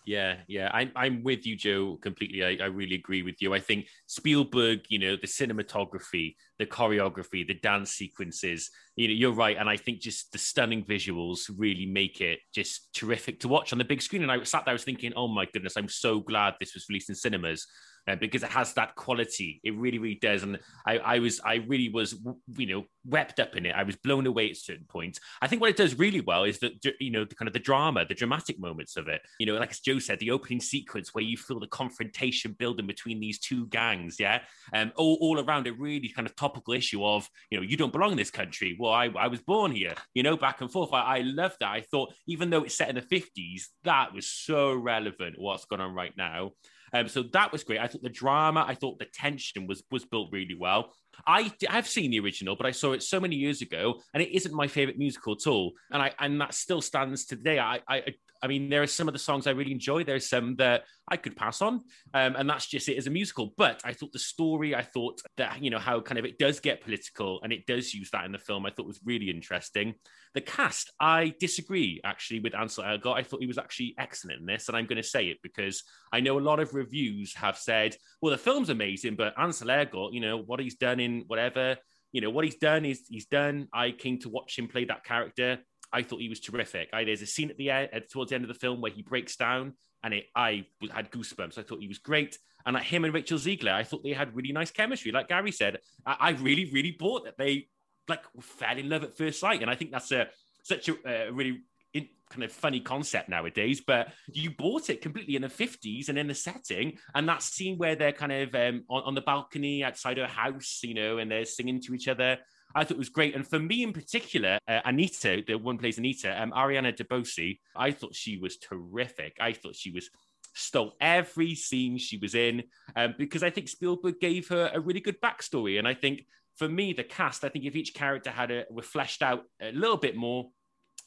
[0.06, 2.44] Yeah, yeah, I'm I'm with you, Joe, completely.
[2.44, 3.54] I, I really agree with you.
[3.54, 9.32] I think Spielberg, you know, the cinematography, the choreography, the dance sequences, you know, you're
[9.34, 9.58] right.
[9.58, 13.80] And I think just the stunning visuals really make it just terrific to watch on
[13.80, 14.22] the big screen.
[14.22, 16.86] And I sat there, I was thinking, oh my goodness, I'm so glad this was
[16.88, 17.66] released in cinemas
[18.08, 19.60] uh, because it has that quality.
[19.64, 20.44] It really, really does.
[20.44, 22.16] And I, I was, I really was,
[22.58, 23.76] you know, wept up in it.
[23.76, 25.20] I was blown away at certain points.
[25.42, 27.60] I think what it does really well is that, you know, the kind of the
[27.60, 29.22] drama, the dramatic moments of it.
[29.40, 32.88] You know, like as Joe said, the opening sequence where you feel the confrontation building
[32.88, 34.20] between these two gangs.
[34.20, 34.42] Yeah.
[34.74, 37.94] Um, all, all around it really kind of topical issue of, you know, you don't
[37.94, 38.76] belong in this country.
[38.80, 40.94] Well, I, I was born here, you know, back and forth.
[40.94, 41.70] I, I love that.
[41.70, 45.82] I thought, even though it's set in the 50s, that was so relevant what's going
[45.82, 46.52] on right now.
[46.94, 47.80] Um, so that was great.
[47.80, 50.92] I thought the drama, I thought the tension was was built really well.
[51.26, 54.36] I have seen the original, but I saw it so many years ago, and it
[54.36, 55.72] isn't my favorite musical at all.
[55.92, 57.60] And I and that still stands today.
[57.60, 58.04] I I
[58.44, 60.04] I mean, there are some of the songs I really enjoy.
[60.04, 61.82] There's some that I could pass on,
[62.14, 63.54] um, and that's just it as a musical.
[63.58, 66.60] But I thought the story, I thought that you know how kind of it does
[66.60, 68.66] get political and it does use that in the film.
[68.66, 69.94] I thought was really interesting.
[70.34, 73.18] The cast, I disagree actually with Ansel Elgort.
[73.18, 75.84] I thought he was actually excellent in this, and I'm going to say it because
[76.12, 80.14] I know a lot of reviews have said, "Well, the film's amazing, but Ansel Elgort,
[80.14, 81.78] you know what he's done in whatever."
[82.14, 83.70] You know what he's done is he's done.
[83.74, 85.60] I came to watch him play that character
[85.94, 86.90] I thought he was terrific.
[86.94, 89.02] I, there's a scene at the end, towards the end of the film where he
[89.02, 89.74] breaks down,
[90.04, 91.58] and it I had goosebumps.
[91.58, 94.36] I thought he was great, and like him and Rachel Zegler, I thought they had
[94.36, 95.12] really nice chemistry.
[95.12, 97.68] Like Gary said, I, I really, really bought that they
[98.08, 100.28] like fell in love at first sight, and I think that's a
[100.64, 101.62] such a, a really
[101.94, 106.18] in, kind of funny concept nowadays, but you bought it completely in the 50s and
[106.18, 106.98] in the setting.
[107.14, 110.80] And that scene where they're kind of um, on, on, the balcony outside her house,
[110.84, 112.38] you know, and they're singing to each other.
[112.76, 113.36] I thought it was great.
[113.36, 117.92] And for me in particular, uh, Anita, the one plays Anita, um, Ariana DeBose, I
[117.92, 119.38] thought she was terrific.
[119.40, 120.10] I thought she was
[120.54, 122.64] stole every scene she was in
[122.96, 125.80] um, because I think Spielberg gave her a really good backstory.
[125.80, 126.26] And I think
[126.58, 129.72] for me, the cast, I think if each character had a were fleshed out a
[129.72, 130.50] little bit more,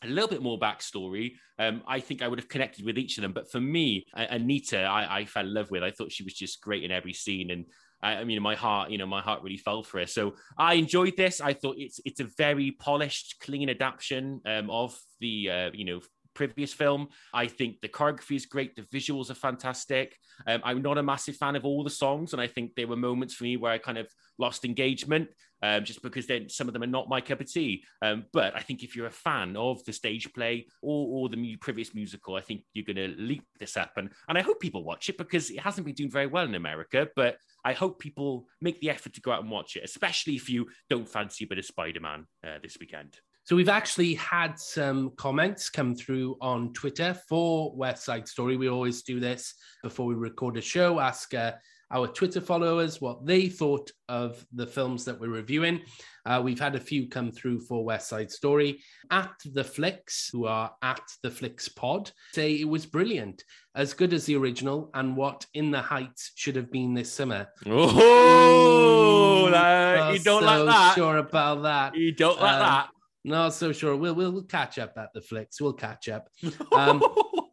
[0.03, 3.23] a little bit more backstory, um, I think I would have connected with each of
[3.23, 3.33] them.
[3.33, 5.83] But for me, Anita, I, I fell in love with.
[5.83, 7.67] I thought she was just great in every scene, and
[8.05, 10.11] I, I mean, my heart, you know, my heart really fell for it.
[10.11, 11.41] So I enjoyed this.
[11.41, 16.01] I thought it's it's a very polished, clean adaptation um, of the uh, you know
[16.35, 17.09] previous film.
[17.33, 18.77] I think the choreography is great.
[18.77, 20.17] The visuals are fantastic.
[20.47, 22.97] Um, I'm not a massive fan of all the songs, and I think there were
[22.97, 25.29] moments for me where I kind of lost engagement
[25.65, 27.85] um, just because then some of them are not my cup of tea.
[28.03, 31.57] Um, but I think if you're a fan of the stage play or, or the
[31.57, 33.93] previous musical, I think you're going to leap this up.
[33.97, 36.55] And, and I hope people watch it because it hasn't been doing very well in
[36.55, 37.09] America.
[37.17, 40.51] But I hope people make the effort to go out and watch it, especially if
[40.51, 43.17] you don't fancy a bit of Spider Man uh, this weekend.
[43.45, 48.57] So we've actually had some comments come through on Twitter for West Side Story.
[48.57, 51.53] We always do this before we record a show, ask uh,
[51.93, 55.83] our Twitter followers what they thought of the films that we're reviewing.
[56.25, 58.83] Uh, we've had a few come through for West Side Story.
[59.11, 64.15] At the Flicks, who are at the Flicks Pod, say it was brilliant, as good
[64.15, 67.49] as the original, and what In the Heights should have been this summer.
[67.67, 70.95] Oh, Not you don't so like that.
[70.95, 71.95] Sure about that.
[71.95, 72.89] You don't like Um, that.
[73.25, 73.97] Not so sure.
[73.97, 75.61] We'll we'll, we'll catch up at the flicks.
[75.61, 76.29] We'll catch up.
[76.73, 77.03] Um,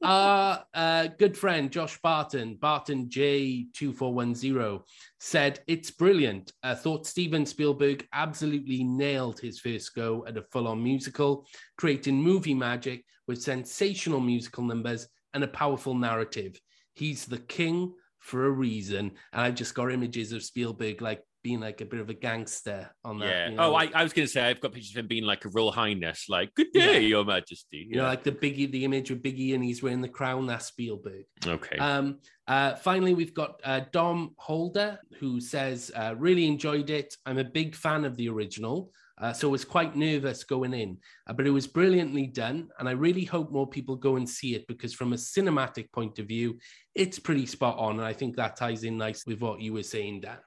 [0.04, 4.84] our uh, good friend Josh Barton, Barton J two four one zero,
[5.20, 6.52] said it's brilliant.
[6.64, 11.46] I thought Steven Spielberg absolutely nailed his first go at a full on musical,
[11.78, 16.60] creating movie magic with sensational musical numbers and a powerful narrative.
[16.96, 21.60] He's the king for a reason, and I just got images of Spielberg like being
[21.60, 23.26] like a bit of a gangster on that.
[23.26, 23.50] Yeah.
[23.50, 23.76] you Oh.
[23.76, 25.72] I, I was going to say I've got pictures of him being like a real
[25.72, 27.00] highness, like "Good day, Yeah.
[27.00, 30.10] Your Majesty." You know, like the Biggie, the image of Biggie, and he's wearing the
[30.10, 30.48] crown.
[30.48, 31.26] That's Spielberg.
[31.46, 31.78] okay.
[31.78, 37.16] Um, uh, finally, we've got uh, Dom Holder who says, uh, "Really enjoyed it.
[37.26, 40.98] I'm a big fan of the original, uh, so I was quite nervous going in,
[41.28, 44.56] uh, but it was brilliantly done, and I really hope more people go and see
[44.56, 46.58] it because, from a cinematic point of view,
[46.96, 49.84] it's pretty spot on, and I think that ties in nice with what you were
[49.84, 50.38] saying, Dan."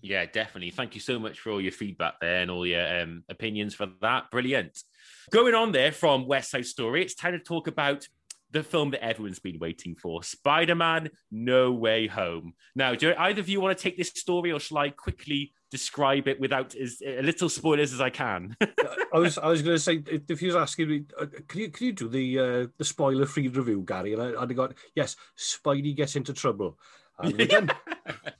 [0.00, 0.70] Yeah, definitely.
[0.70, 3.88] Thank you so much for all your feedback there and all your um, opinions for
[4.00, 4.30] that.
[4.30, 4.82] Brilliant.
[5.30, 8.06] Going on there from West Side Story, it's time to talk about
[8.50, 12.54] the film that everyone's been waiting for Spider Man No Way Home.
[12.74, 16.28] Now, do either of you want to take this story or shall I quickly describe
[16.28, 18.56] it without as little spoilers as I can?
[19.12, 21.70] I was I was going to say if you was asking me, uh, can you
[21.70, 24.14] can you do the uh, the spoiler free review, Gary?
[24.14, 26.78] And I, I'd have got yes, Spidey gets into trouble.
[27.20, 27.38] And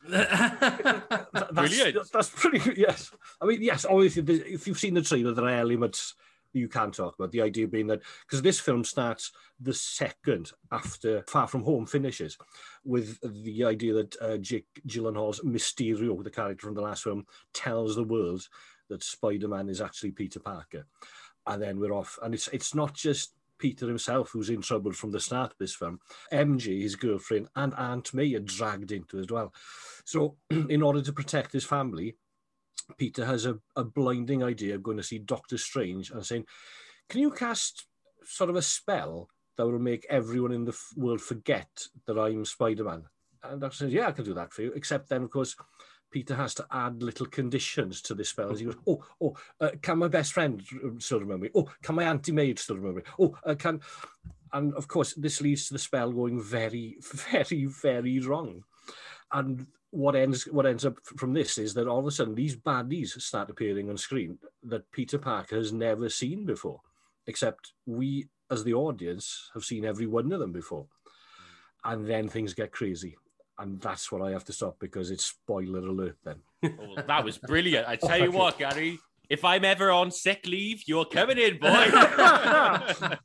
[0.08, 2.12] that's, Brilliant.
[2.12, 2.80] That's pretty.
[2.80, 3.10] Yes,
[3.40, 3.84] I mean yes.
[3.84, 6.14] Obviously, if you've seen the trailer, there are elements
[6.52, 7.32] you can talk about.
[7.32, 12.38] The idea being that because this film starts the second after Far From Home finishes,
[12.84, 17.96] with the idea that uh, Jake Gyllenhaal's Mysterio, the character from the last film, tells
[17.96, 18.46] the world
[18.88, 20.86] that Spider-Man is actually Peter Parker,
[21.46, 22.18] and then we're off.
[22.22, 25.74] And it's it's not just Peter himself who's in trouble from the start of this
[25.74, 26.00] film.
[26.32, 29.52] MJ, his girlfriend, and Aunt May are dragged into as well.
[30.04, 32.16] So, in order to protect his family,
[32.96, 36.46] Peter has a, a blinding idea of going to see Doctor Strange and saying,
[37.08, 37.86] Can you cast
[38.24, 42.44] sort of a spell that will make everyone in the f- world forget that I'm
[42.44, 43.02] Spider Man?
[43.42, 44.72] And Doctor says, Yeah, I can do that for you.
[44.72, 45.54] Except then, of course,
[46.10, 48.52] Peter has to add little conditions to this spell.
[48.52, 50.62] As he goes, oh, oh, uh, can my best friend
[50.98, 51.50] still remember me?
[51.54, 53.06] Oh, can my auntie maid still remember me?
[53.18, 53.80] Oh, uh, can...
[54.52, 56.96] And of course, this leads to the spell going very,
[57.30, 58.64] very, very wrong.
[59.30, 62.56] And what ends what ends up from this is that all of a sudden these
[62.56, 66.80] baddies start appearing on screen that Peter Parker has never seen before,
[67.26, 70.86] except we as the audience have seen every one of them before.
[71.84, 73.16] And then things get crazy.
[73.58, 76.36] And that's what I have to stop because it's spoiler alert then.
[76.80, 77.86] Oh, that was brilliant.
[77.88, 78.98] I tell you what, Gary,
[79.30, 81.68] if I'm ever on sick leave, you're coming in, boy.
[81.68, 83.16] uh,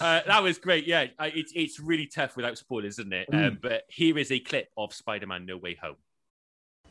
[0.00, 0.84] that was great.
[0.84, 3.28] Yeah, I, it's it's really tough without spoilers, isn't it?
[3.32, 5.94] Um, but here is a clip of Spider-Man: No Way Home.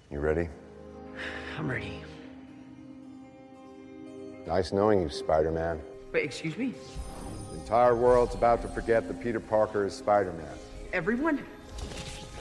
[0.09, 0.47] You ready?
[1.57, 2.01] I'm ready.
[4.47, 5.81] Nice knowing you, Spider Man.
[6.13, 6.73] Wait, excuse me?
[7.51, 10.57] The entire world's about to forget that Peter Parker is Spider Man.
[10.93, 11.43] Everyone?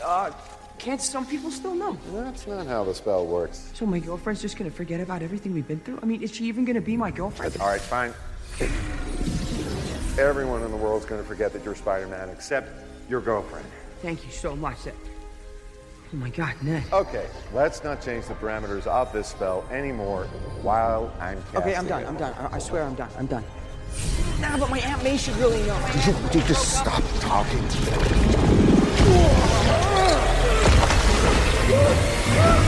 [0.04, 0.30] Uh,
[0.78, 1.98] can't some people still know?
[2.12, 3.70] That's not how the spell works.
[3.74, 5.98] So my girlfriend's just gonna forget about everything we've been through?
[6.02, 7.56] I mean, is she even gonna be my girlfriend?
[7.60, 8.14] All right, fine.
[10.18, 12.70] Everyone in the world's to forget that you're Spider Man except
[13.08, 13.66] your girlfriend.
[14.02, 14.84] Thank you so much.
[14.84, 14.94] That...
[16.12, 16.84] Oh my god, Ned.
[16.92, 20.24] Okay, let's not change the parameters of this spell anymore
[20.62, 22.02] while I'm casting Okay, I'm done.
[22.02, 22.08] it.
[22.08, 22.34] I'm done.
[22.34, 23.10] I, I swear I'm done.
[23.18, 23.44] I'm done.
[24.40, 25.78] Nah, but my Aunt May should really know.
[26.30, 27.64] Dude, just stop talking.
[31.68, 32.64] That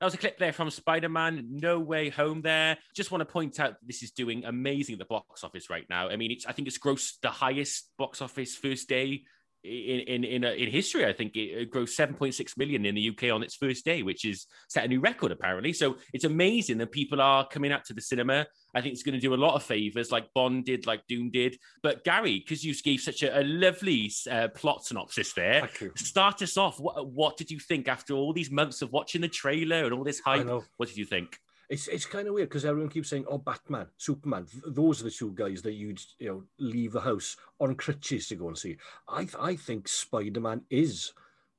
[0.00, 2.76] was a clip there from Spider Man No Way Home there.
[2.92, 6.08] Just want to point out this is doing amazing at the box office right now.
[6.08, 9.22] I mean, it's I think it's grossed the highest box office first day
[9.68, 11.06] in in in, uh, in history.
[11.06, 14.24] I think it, it grossed 7.6 million in the UK on its first day, which
[14.24, 15.72] is set a new record apparently.
[15.72, 18.46] So it's amazing that people are coming out to the cinema.
[18.74, 21.30] I think it's going to do a lot of favors, like Bond did, like Dune
[21.30, 21.58] did.
[21.82, 25.62] But Gary, because you gave such a, a lovely uh, plot synopsis there,
[25.96, 26.78] start us off.
[26.78, 30.04] What, what did you think after all these months of watching the trailer and all
[30.04, 30.46] this hype?
[30.76, 31.38] What did you think?
[31.68, 35.04] It's it's kind of weird because everyone keeps saying, "Oh, Batman, Superman." Th- Those are
[35.04, 38.56] the two guys that you'd you know leave the house on crutches to go and
[38.58, 38.76] see.
[39.08, 41.12] I I think Spider Man is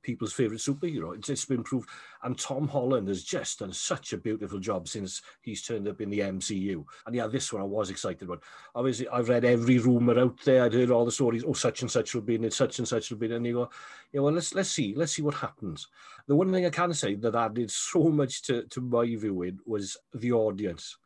[0.10, 1.16] people's favorite superhero.
[1.16, 1.88] It's, it's been proved,
[2.24, 6.10] and Tom Holland has just done such a beautiful job since he's turned up in
[6.10, 6.84] the MCU.
[7.06, 8.42] And yeah, this one I was excited about.
[8.74, 10.64] Obviously, I've read every rumor out there.
[10.64, 11.44] I'd heard all the stories.
[11.46, 12.54] Oh, such and such will be in it.
[12.54, 13.36] Such and such will be in it.
[13.36, 13.70] And you go,
[14.12, 15.88] yeah, well, let's let's see, let's see what happens.
[16.28, 19.96] The one thing I can say that added so much to, to my viewing was
[20.14, 20.98] the audience.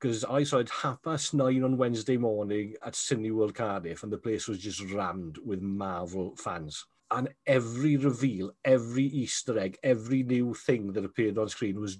[0.00, 4.18] Because I saw it half past nine on Wednesday morning at Cineworld Cardiff, and the
[4.18, 6.86] place was just rammed with Marvel fans.
[7.12, 11.98] And every reveal, every Easter egg, every new thing that appeared on screen was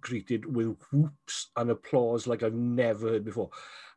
[0.00, 3.48] greeted with whoops and applause like I've never heard before.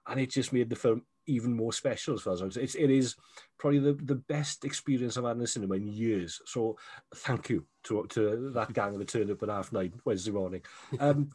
[0.08, 2.64] And it just made the film even more special as far as I'm concerned.
[2.64, 3.16] It's, it is
[3.60, 6.40] probably the, the best experience I've had in the cinema in years.
[6.46, 6.78] So
[7.14, 10.62] thank you to, to that gang that turned up at half nine Wednesday morning.
[11.00, 11.30] Um,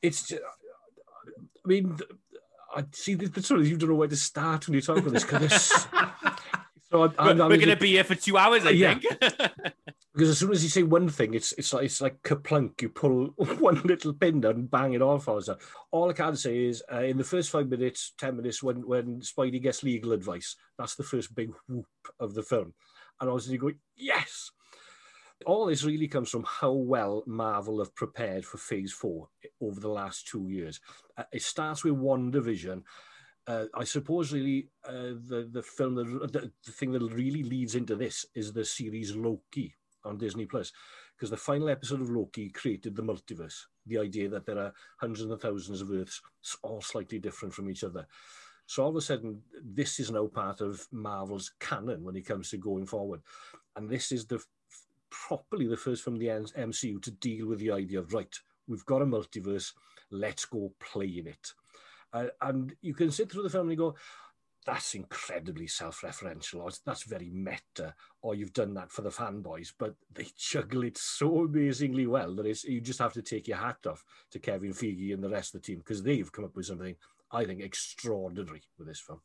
[0.00, 0.40] it's, ju-
[1.64, 1.96] I mean,
[2.74, 5.12] I see the, the of you don't know where to start when you talk about
[5.12, 5.86] this because
[6.92, 8.98] so I'm, We're, we're going to be here for two hours, I Yeah.
[8.98, 9.18] think.
[10.14, 12.82] because as soon as you say one thing, it's it's like it's like kaplunk.
[12.82, 13.26] You pull
[13.58, 15.56] one little pin down and bang it all falls down.
[15.90, 19.20] All I can say is, uh, in the first five minutes, ten minutes, when when
[19.20, 21.86] Spidey gets legal advice, that's the first big whoop
[22.20, 22.74] of the film,
[23.20, 24.50] and I was going, yes.
[25.44, 29.28] All this really comes from how well Marvel have prepared for Phase Four
[29.60, 30.78] over the last two years.
[31.18, 32.84] Uh, it starts with WandaVision.
[33.46, 37.74] Uh, I suppose really uh, the the film that, the, the thing that really leads
[37.74, 39.74] into this is the series Loki
[40.04, 40.72] on Disney Plus,
[41.16, 45.28] because the final episode of Loki created the multiverse, the idea that there are hundreds
[45.28, 46.20] and thousands of Earths,
[46.62, 48.06] all slightly different from each other.
[48.66, 52.50] So all of a sudden, this is now part of Marvel's canon when it comes
[52.50, 53.22] to going forward,
[53.76, 54.42] and this is the
[55.10, 58.34] properly the first from the MCU to deal with the idea of right,
[58.66, 59.72] we've got a multiverse,
[60.10, 61.52] let's go play in it.
[62.12, 63.94] Uh, and you can sit through the film and go,
[64.64, 69.72] that's incredibly self-referential, or that's very meta, or you've done that for the fanboys.
[69.76, 73.56] But they juggle it so amazingly well that it's, you just have to take your
[73.56, 76.54] hat off to Kevin Feige and the rest of the team because they've come up
[76.54, 76.94] with something
[77.32, 79.20] I think extraordinary with this film.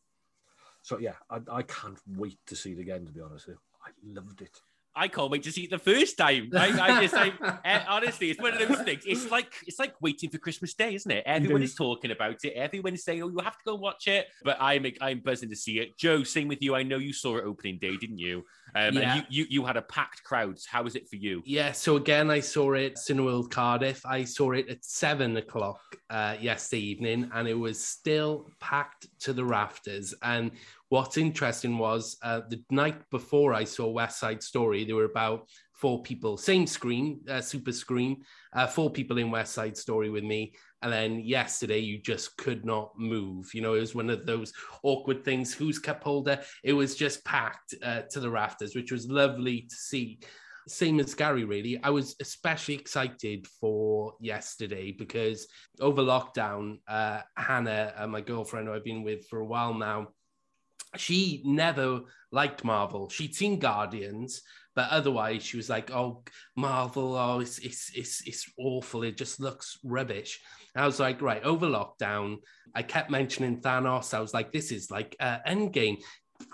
[0.82, 3.06] So yeah, I, I can't wait to see it again.
[3.06, 3.62] To be honest, with you.
[3.86, 4.62] I loved it.
[4.98, 6.50] I can't wait to see it the first time.
[6.56, 7.32] I, I just, I,
[7.66, 9.04] eh, honestly, it's one of those things.
[9.06, 11.24] It's like it's like waiting for Christmas Day, isn't it?
[11.26, 12.54] Everyone is talking about it.
[12.54, 15.56] Everyone is saying, "Oh, you have to go watch it." But I'm, I'm buzzing to
[15.56, 15.98] see it.
[15.98, 16.76] Joe, same with you.
[16.76, 18.44] I know you saw it opening day, didn't you?
[18.76, 19.16] Um, Yeah.
[19.16, 20.58] And you, you, you had a packed crowd.
[20.68, 21.42] How was it for you?
[21.46, 24.06] Yeah, so again, I saw it Cineworld Cardiff.
[24.06, 25.80] I saw it at seven o'clock
[26.10, 30.14] uh, yesterday evening, and it was still packed to the rafters.
[30.22, 30.52] And
[30.90, 35.50] what's interesting was uh, the night before I saw West Side Story, there were about
[35.74, 38.24] four people, same screen, uh, super screen,
[38.54, 40.54] uh, four people in West Side Story with me.
[40.82, 43.54] And then yesterday, you just could not move.
[43.54, 45.54] You know, it was one of those awkward things.
[45.54, 46.40] Who's cup holder?
[46.64, 50.20] It was just packed uh, to the rafters, which was lovely to see
[50.68, 51.80] same as Gary, really.
[51.82, 55.48] I was especially excited for yesterday because
[55.80, 60.10] over lockdown, uh, Hannah, uh, my girlfriend who I've been with for a while now,
[61.00, 63.10] she never liked Marvel.
[63.10, 64.42] She'd seen Guardians,
[64.76, 66.24] but otherwise she was like, "Oh,
[66.56, 69.04] Marvel, oh, it's it's it's it's awful.
[69.04, 70.40] It just looks rubbish."
[70.76, 72.38] And I was like, "Right." Over lockdown,
[72.76, 74.14] I kept mentioning Thanos.
[74.14, 75.98] I was like, "This is like uh, Endgame."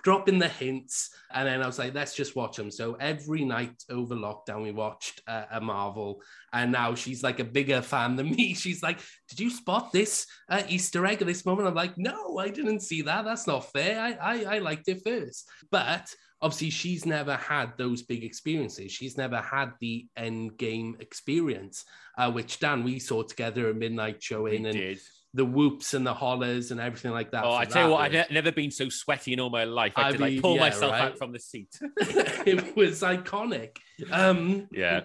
[0.04, 3.84] Dropping the hints and then i was like let's just watch them so every night
[3.90, 6.22] over lockdown we watched uh, a marvel
[6.52, 8.54] and now she's like a bigger fan than me.
[8.54, 11.68] She's like did you spot this uh, easter egg at this moment?
[11.68, 13.26] I'm like no i didn't see that.
[13.26, 14.00] That's not fair.
[14.00, 15.50] I i, I liked it first.
[15.72, 18.92] But obviously she's never had those big experiences.
[18.92, 21.86] She's never had the Endgame experience
[22.18, 25.00] uh, which dan we saw together a midnight showing and did.
[25.34, 28.30] The whoops and the hollers and everything like that Oh, I tell you what, I've
[28.30, 29.94] never been so sweaty in all my life.
[29.96, 31.02] I, I to like pull yeah, myself right?
[31.02, 31.76] out from the seat.
[31.98, 33.78] it was iconic.
[34.12, 35.02] Um, Yeah.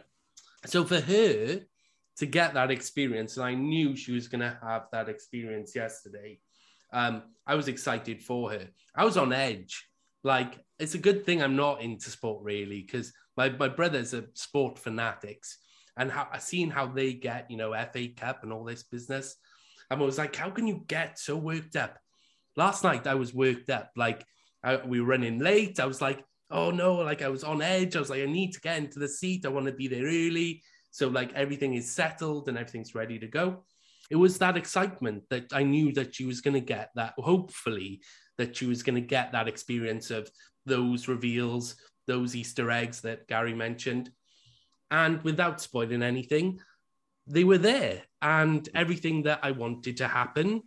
[0.66, 1.60] So for her
[2.18, 6.40] to get that experience, and I knew she was going to have that experience yesterday,
[6.92, 8.68] um, I was excited for her.
[8.94, 9.88] I was on edge.
[10.24, 14.28] Like, it's a good thing I'm not into sport really, because my, my brothers are
[14.34, 15.58] sport fanatics.
[15.96, 19.36] And how I seen how they get, you know, FA Cup and all this business.
[19.91, 21.99] I was like, how can you get so worked up?
[22.57, 23.91] Last night I was worked up.
[23.97, 24.24] Like
[24.62, 25.80] I, we were running late.
[25.80, 27.97] I was like, oh no, like I was on edge.
[27.97, 29.47] I was like, I need to get into the seat.
[29.47, 30.62] I want to be there early.
[30.91, 33.64] So like everything is settled and everything's ready to go.
[34.11, 38.01] It was that excitement that I knew that she was going to get that, hopefully,
[38.39, 40.30] that she was going to get that experience of
[40.64, 41.76] those reveals,
[42.07, 44.11] those Easter eggs that Gary mentioned.
[44.91, 46.59] And without spoiling anything,
[47.28, 48.02] they were there.
[48.20, 50.62] And everything that I wanted to happen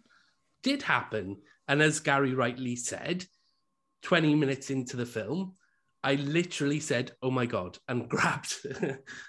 [0.64, 1.38] did happen.
[1.68, 3.26] And as Gary rightly said,
[4.04, 5.56] 20 minutes into the film,
[6.04, 8.56] I literally said, "Oh my god!" and grabbed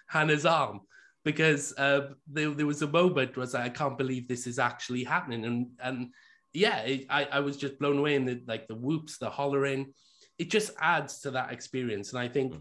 [0.06, 0.80] Hannah's arm
[1.24, 4.46] because uh, there, there was a moment where I was like, "I can't believe this
[4.46, 6.14] is actually happening," and and
[6.52, 9.92] yeah, it, I I was just blown away in the like the whoops, the hollering.
[10.38, 12.54] It just adds to that experience, and I think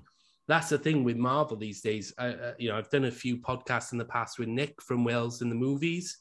[0.51, 2.13] that's the thing with Marvel these days.
[2.17, 5.03] I, uh, you know, I've done a few podcasts in the past with Nick from
[5.03, 6.17] Wales in the movies,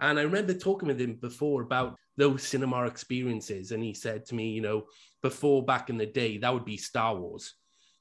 [0.00, 4.34] and I remember talking with him before about those cinema experiences, and he said to
[4.34, 4.84] me, you know,
[5.22, 7.54] before back in the day, that would be Star Wars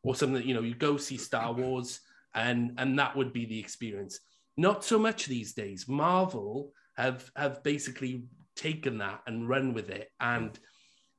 [0.03, 1.99] or something that, you know, you go see Star Wars
[2.35, 4.19] and and that would be the experience.
[4.57, 5.87] Not so much these days.
[5.87, 10.09] Marvel have have basically taken that and run with it.
[10.19, 10.57] And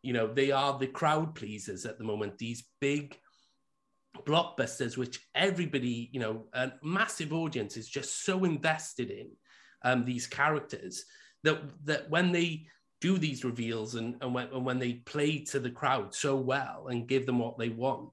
[0.02, 3.16] you know, they are the crowd pleasers at the moment, these big
[4.22, 9.30] blockbusters, which everybody, you know, a massive audience is just so invested in
[9.82, 11.04] um, these characters
[11.42, 12.66] that that when they
[13.00, 16.86] do these reveals and, and, when, and when they play to the crowd so well
[16.88, 18.12] and give them what they want,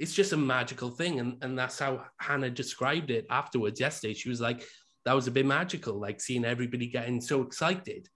[0.00, 1.20] it's just a magical thing.
[1.20, 4.14] And, and that's how Hannah described it afterwards yesterday.
[4.14, 4.64] She was like,
[5.04, 8.08] that was a bit magical, like seeing everybody getting so excited.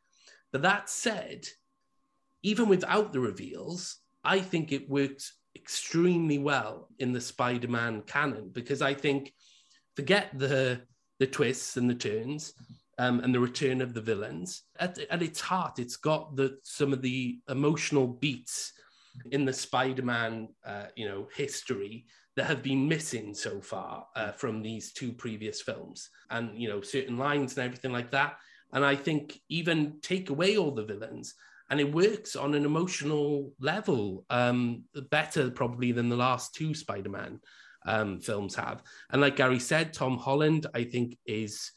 [0.50, 1.46] But that said,
[2.42, 5.32] even without the reveals, I think it works
[5.66, 9.32] extremely well in the Spider-Man canon because I think
[9.96, 10.80] forget the
[11.18, 12.52] the twists and the turns
[12.98, 14.62] um, and the return of the villains.
[14.78, 18.74] At, at its heart, it's got the some of the emotional beats
[19.32, 22.06] in the Spider-Man, uh, you know, history
[22.36, 26.80] that have been missing so far uh, from these two previous films, and you know,
[26.80, 28.36] certain lines and everything like that.
[28.72, 31.34] And I think even take away all the villains,
[31.70, 37.40] and it works on an emotional level um, better probably than the last two Spider-Man
[37.86, 38.82] um, films have.
[39.10, 41.72] And like Gary said, Tom Holland, I think, is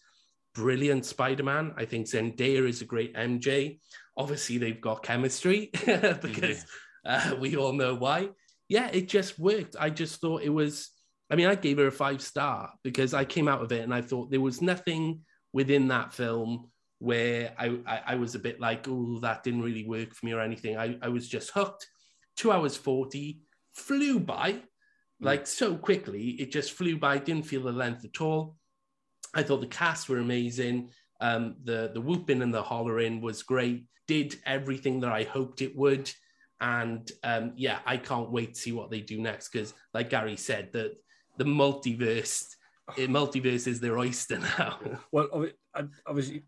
[0.54, 1.74] brilliant Spider-Man.
[1.78, 3.80] I think Zendaya is a great MJ.
[4.16, 5.72] Obviously, they've got chemistry
[6.22, 6.66] because
[7.06, 8.30] uh, we all know why.
[8.68, 9.76] Yeah, it just worked.
[9.80, 10.90] I just thought it was.
[11.32, 13.94] I mean, I gave her a five star because I came out of it and
[13.94, 15.22] I thought there was nothing
[15.54, 16.70] within that film
[17.00, 20.34] where I, I, I was a bit like, oh, that didn't really work for me
[20.34, 20.78] or anything.
[20.78, 21.88] I, I was just hooked.
[22.36, 23.41] Two hours 40
[23.74, 24.62] flew by
[25.22, 26.30] like so quickly.
[26.32, 28.56] It just flew by, didn't feel the length at all.
[29.34, 30.91] I thought the casts were amazing.
[31.22, 33.86] Um, the the whooping and the hollering was great.
[34.08, 36.10] Did everything that I hoped it would,
[36.62, 40.38] and um, yeah, I can't wait to see what they do next because, like Gary
[40.38, 40.93] said, the
[41.38, 42.45] the multiverse,
[42.97, 44.80] eh, multiverse is their oyster now.
[45.12, 45.47] Well,
[46.08, 46.43] obviously,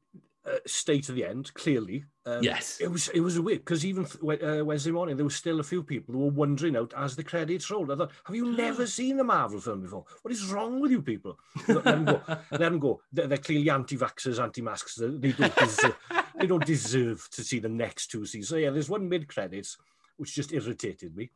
[0.46, 2.06] uh, state of the end, clearly.
[2.26, 2.80] Um, yes.
[2.80, 5.84] It was, it was weird, because even uh, Wednesday morning, there was still a few
[5.84, 7.92] people who were wondering out as the credits rolled.
[7.92, 10.06] I thought, have you never seen a Marvel film before?
[10.22, 11.38] What is wrong with you people?
[11.68, 12.22] Let them go.
[12.52, 13.02] Let them go.
[13.12, 14.96] They're, they're clearly anti-vaxxers, anti-masks.
[14.96, 15.98] They don't, deserve,
[16.40, 18.50] they don't deserve to see the next two seasons.
[18.50, 19.78] So yeah, there's one mid-credits,
[20.18, 21.32] which just irritated me,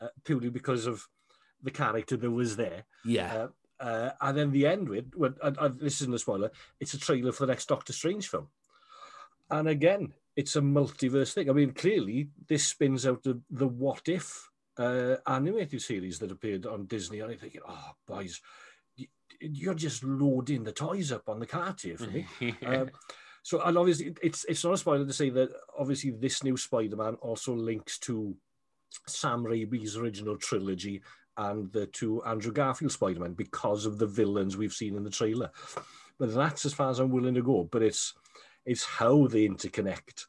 [0.00, 1.06] uh, purely because of
[1.62, 2.84] the character that was there.
[3.04, 3.34] Yeah.
[3.34, 3.48] Uh,
[3.82, 6.98] uh, and then the end with, well, and, and this isn't a spoiler, it's a
[6.98, 8.46] trailer for the next Doctor Strange film.
[9.50, 11.50] And again, it's a multiverse thing.
[11.50, 16.64] I mean, clearly, this spins out the, the What If uh, animated series that appeared
[16.64, 17.20] on Disney.
[17.20, 18.40] And I'm thinking, oh, boys,
[19.40, 22.26] you're just loading the toys up on the cart here for me.
[22.64, 22.90] um,
[23.42, 27.14] so, and obviously, it's it's not a spoiler to say that obviously this new Spider-Man
[27.16, 28.36] also links to
[29.08, 31.02] Sam Raimi's original trilogy
[31.36, 35.50] and the two Andrew Garfield Spider-Man because of the villains we've seen in the trailer.
[36.18, 37.68] But that's as far as I'm willing to go.
[37.70, 38.14] But it's
[38.64, 40.26] it's how they interconnect.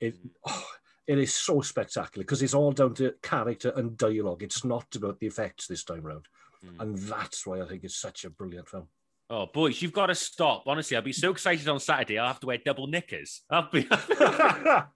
[0.00, 0.30] It mm.
[0.48, 0.66] oh,
[1.06, 4.42] it is so spectacular because it's all down to character and dialogue.
[4.42, 6.26] It's not about the effects this time around,
[6.64, 6.80] mm.
[6.80, 8.88] and that's why I think it's such a brilliant film.
[9.28, 10.64] Oh, boys, you've got to stop.
[10.66, 12.16] Honestly, I'll be so excited on Saturday.
[12.16, 13.42] I'll have to wear double knickers.
[13.50, 13.82] I'll be,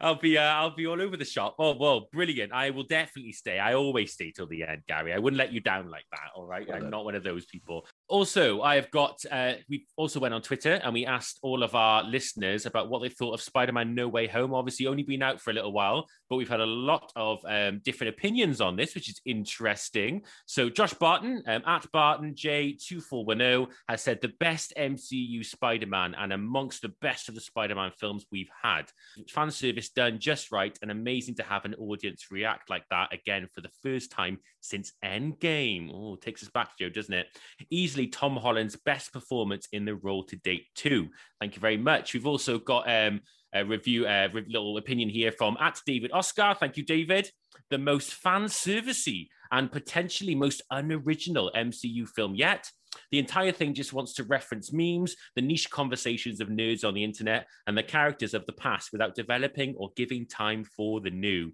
[0.00, 1.56] I'll be, uh, I'll be all over the shop.
[1.58, 2.52] Oh, well, brilliant.
[2.52, 3.58] I will definitely stay.
[3.58, 5.12] I always stay till the end, Gary.
[5.12, 6.30] I wouldn't let you down like that.
[6.34, 7.86] All right, I'm not one of those people.
[8.08, 9.20] Also, I have got.
[9.30, 13.02] Uh, we also went on Twitter and we asked all of our listeners about what
[13.02, 14.54] they thought of Spider-Man: No Way Home.
[14.54, 17.80] Obviously, only been out for a little while, but we've had a lot of um,
[17.84, 20.22] different opinions on this, which is interesting.
[20.46, 24.72] So, Josh Barton um, at Barton J two four one zero has said the best
[24.76, 28.84] MCU Spider-Man and amongst the best of the Spider-Man films we've had.
[29.28, 33.48] Fan service done just right and amazing to have an audience react like that again
[33.52, 35.90] for the first time since Endgame.
[35.92, 37.26] Oh, takes us back, Joe, doesn't it?
[37.70, 41.08] Easily Tom Holland's best performance in the role to date, too.
[41.40, 42.12] Thank you very much.
[42.12, 43.20] We've also got um,
[43.54, 46.54] a review, a re- little opinion here from at David Oscar.
[46.58, 47.30] Thank you, David.
[47.70, 52.70] The most fan servicey and potentially most unoriginal MCU film yet.
[53.10, 57.04] The entire thing just wants to reference memes, the niche conversations of nerds on the
[57.04, 61.52] internet, and the characters of the past without developing or giving time for the new.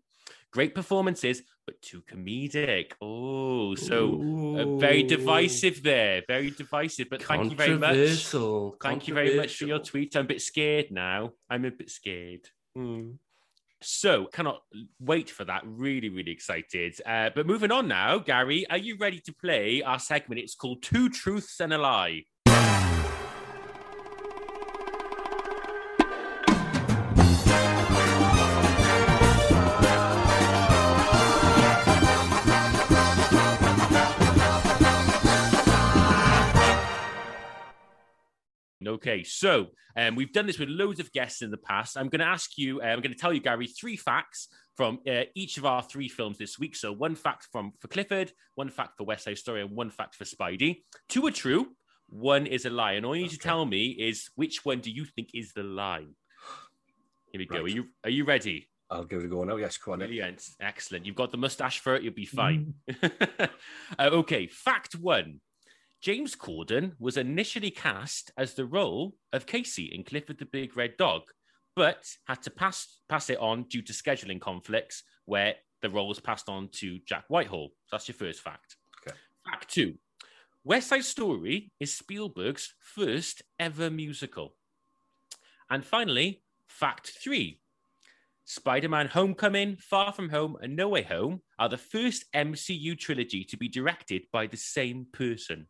[0.53, 2.93] Great performances, but too comedic.
[3.01, 4.21] Oh, so
[4.59, 6.23] uh, very divisive there.
[6.29, 7.09] Very divisive.
[7.09, 7.97] But thank you very much.
[8.83, 10.17] Thank you very much for your tweet.
[10.17, 11.33] I'm a bit scared now.
[11.49, 12.49] I'm a bit scared.
[12.77, 13.13] Hmm.
[13.85, 14.63] So, cannot
[15.01, 15.63] wait for that.
[15.65, 16.95] Really, really excited.
[17.05, 20.41] Uh, but moving on now, Gary, are you ready to play our segment?
[20.41, 22.25] It's called Two Truths and a Lie.
[38.93, 41.97] Okay, so um, we've done this with loads of guests in the past.
[41.97, 45.01] I'm going to ask you, uh, I'm going to tell you, Gary, three facts from
[45.09, 46.77] uh, each of our three films this week.
[46.77, 50.15] So one fact from for Clifford, one fact for West Side Story, and one fact
[50.15, 50.83] for Spidey.
[51.09, 51.69] Two are true,
[52.11, 54.91] one is a lie, and all you need to tell me is which one do
[54.91, 56.07] you think is the lie.
[57.31, 57.63] Here we go.
[57.63, 58.69] Are you are you ready?
[58.91, 59.57] I'll give it a go now.
[59.57, 60.01] Yes, go on.
[60.01, 60.47] Brilliant.
[60.61, 61.07] Excellent.
[61.07, 62.03] You've got the mustache for it.
[62.03, 62.75] You'll be fine.
[63.03, 63.49] uh,
[63.99, 64.49] okay.
[64.49, 65.41] Fact one
[66.03, 70.97] James Corden was initially cast as the role of Casey in Clifford the Big Red
[70.97, 71.23] Dog,
[71.77, 76.19] but had to pass, pass it on due to scheduling conflicts where the role was
[76.19, 77.69] passed on to Jack Whitehall.
[77.87, 78.77] So that's your first fact.
[79.07, 79.17] Okay.
[79.49, 79.95] Fact two
[80.65, 84.57] West Side Story is Spielberg's first ever musical.
[85.71, 87.61] And finally, fact three
[88.45, 93.45] Spider Man Homecoming, Far From Home, and No Way Home are the first MCU trilogy
[93.45, 95.69] to be directed by the same person.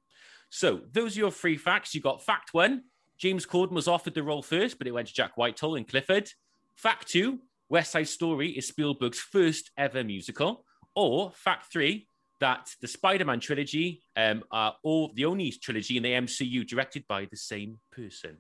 [0.55, 1.95] So, those are your three facts.
[1.95, 2.83] You got fact one
[3.17, 6.29] James Corden was offered the role first, but it went to Jack Whitehall and Clifford.
[6.77, 7.39] Fact two
[7.71, 10.67] West Side Story is Spielberg's first ever musical.
[10.95, 12.07] Or fact three
[12.41, 17.07] that the Spider Man trilogy um, are all the only trilogy in the MCU directed
[17.09, 18.37] by the same person.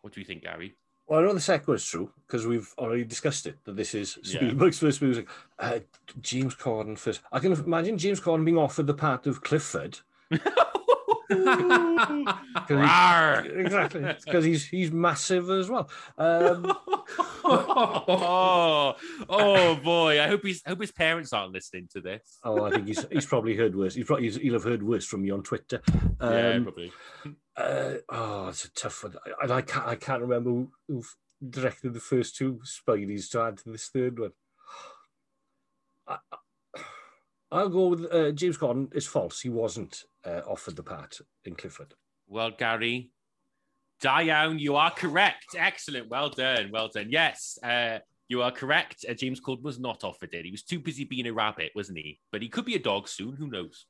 [0.00, 0.74] What do you think, Gary?
[1.06, 4.18] Well, I know the second was true because we've already discussed it that this is
[4.22, 4.38] Yeah.
[4.40, 5.28] Spielberg's first music.
[5.58, 5.80] Uh,
[6.22, 7.20] James Corden first.
[7.30, 9.98] I can imagine James Corden being offered the part of Clifford.
[11.28, 11.34] he-
[12.70, 15.88] exactly, because he's he's massive as well.
[16.18, 16.66] Um,
[17.44, 18.94] oh,
[19.28, 20.20] oh boy!
[20.22, 22.38] I hope he's I hope his parents aren't listening to this.
[22.44, 23.94] oh, I think he's he's probably heard worse.
[23.94, 25.80] He's probably he'll have heard worse from me on Twitter.
[26.20, 26.92] Um, yeah, probably.
[27.56, 29.14] uh, oh, it's a tough one.
[29.42, 31.02] I, I can't I can't remember who, who
[31.48, 34.32] directed the first two Spideys to add to this third one.
[36.06, 36.36] I, I-
[37.50, 38.94] I'll go with uh, James Corden.
[38.94, 39.40] Is false.
[39.40, 41.94] He wasn't uh, offered the part in Clifford.
[42.28, 43.10] Well, Gary,
[44.00, 45.54] da iawn, you are correct.
[45.56, 46.08] Excellent.
[46.08, 46.70] Well done.
[46.72, 47.06] Well done.
[47.10, 49.04] Yes, uh, you are correct.
[49.08, 50.44] Uh, James Corden was not offered it.
[50.44, 52.18] He was too busy being a rabbit, wasn't he?
[52.32, 53.36] But he could be a dog soon.
[53.36, 53.86] Who knows?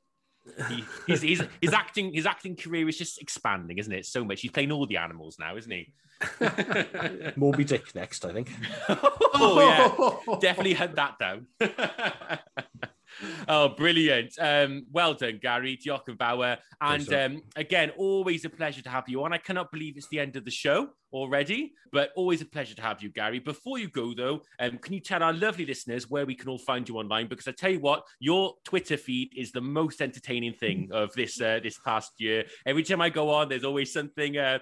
[0.69, 4.05] He, his, his, his acting his acting career is just expanding, isn't it?
[4.05, 4.41] So much.
[4.41, 5.93] He's playing all the animals now, isn't he?
[7.35, 8.49] Moby Dick next, I think.
[8.89, 11.47] oh yeah, definitely hunt that down.
[13.47, 14.33] oh, brilliant!
[14.39, 15.79] Um, well done, Gary
[16.17, 16.57] Bauer.
[16.81, 19.33] And um, again, always a pleasure to have you on.
[19.33, 22.81] I cannot believe it's the end of the show already, but always a pleasure to
[22.81, 23.39] have you, Gary.
[23.39, 26.59] Before you go, though, um, can you tell our lovely listeners where we can all
[26.59, 27.27] find you online?
[27.27, 31.39] Because I tell you what, your Twitter feed is the most entertaining thing of this
[31.41, 32.45] uh, this past year.
[32.65, 34.37] Every time I go on, there's always something.
[34.37, 34.59] Uh,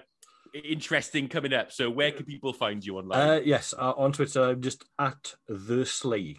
[0.64, 4.42] interesting coming up so where can people find you online Uh, yes, uh, on Twitter,
[4.42, 6.36] I'm just at the Slay.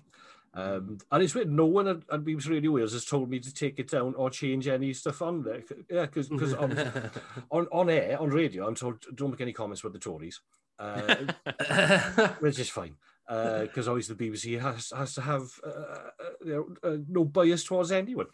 [0.58, 3.54] Um, and it's weird, no one at, at BBC Radio Wales has told me to
[3.54, 5.62] take it down or change any stuff on there.
[5.88, 6.76] Yeah, because on,
[7.52, 10.42] on, on air, on radio, I'm told don't make any comments about the Tories,
[10.80, 11.16] uh,
[12.40, 12.96] which is fine.
[13.28, 16.10] Because obviously the BBC has, has to have uh, uh,
[16.44, 18.28] you know, uh, no bias towards anyone.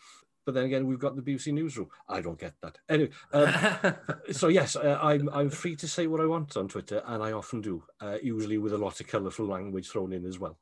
[0.46, 1.90] But then again, we've got the BBC newsroom.
[2.08, 2.78] I don't get that.
[2.88, 3.96] Anyway, um,
[4.32, 7.34] so yes, uh, I'm I'm free to say what I want on Twitter, and I
[7.34, 10.58] often do, uh, usually with a lot of colourful language thrown in as well.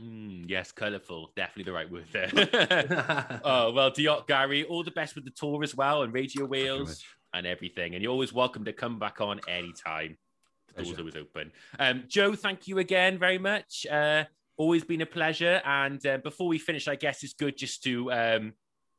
[0.00, 1.30] Mm, yes, colourful.
[1.36, 2.30] Definitely the right word there.
[3.44, 7.02] oh, well, Diolch, Gary, all the best with the tour as well and Radio Wales.
[7.32, 7.94] and everything.
[7.94, 10.16] And you're always welcome to come back on anytime.
[10.76, 11.52] The door's always open.
[11.78, 13.86] Um, Joe, thank you again very much.
[13.90, 14.24] Uh,
[14.56, 15.60] always been a pleasure.
[15.64, 18.52] And uh, before we finish, I guess it's good just to um,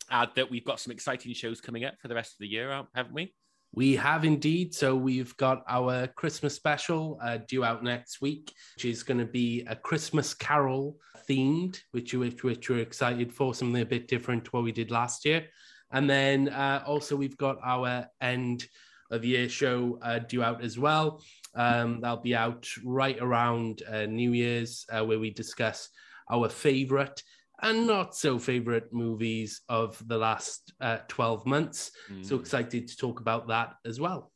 [0.09, 2.83] add that we've got some exciting shows coming up for the rest of the year,
[2.93, 3.33] haven't we?
[3.75, 4.73] We have indeed.
[4.73, 9.25] So we've got our Christmas special uh, due out next week, which is going to
[9.25, 10.97] be a Christmas Carol
[11.29, 14.91] themed, which which, which we're excited for, something a bit different to what we did
[14.91, 15.47] last year.
[15.91, 18.65] And then uh, also we've got our end
[19.11, 21.21] of year show uh, due out as well.
[21.53, 25.89] Um, that'll be out right around uh, New Year's, uh, where we discuss
[26.31, 27.21] our favorite
[27.61, 31.91] and not so favorite movies of the last uh, 12 months.
[32.23, 32.41] So Mm.
[32.41, 34.31] excited to talk about that as well.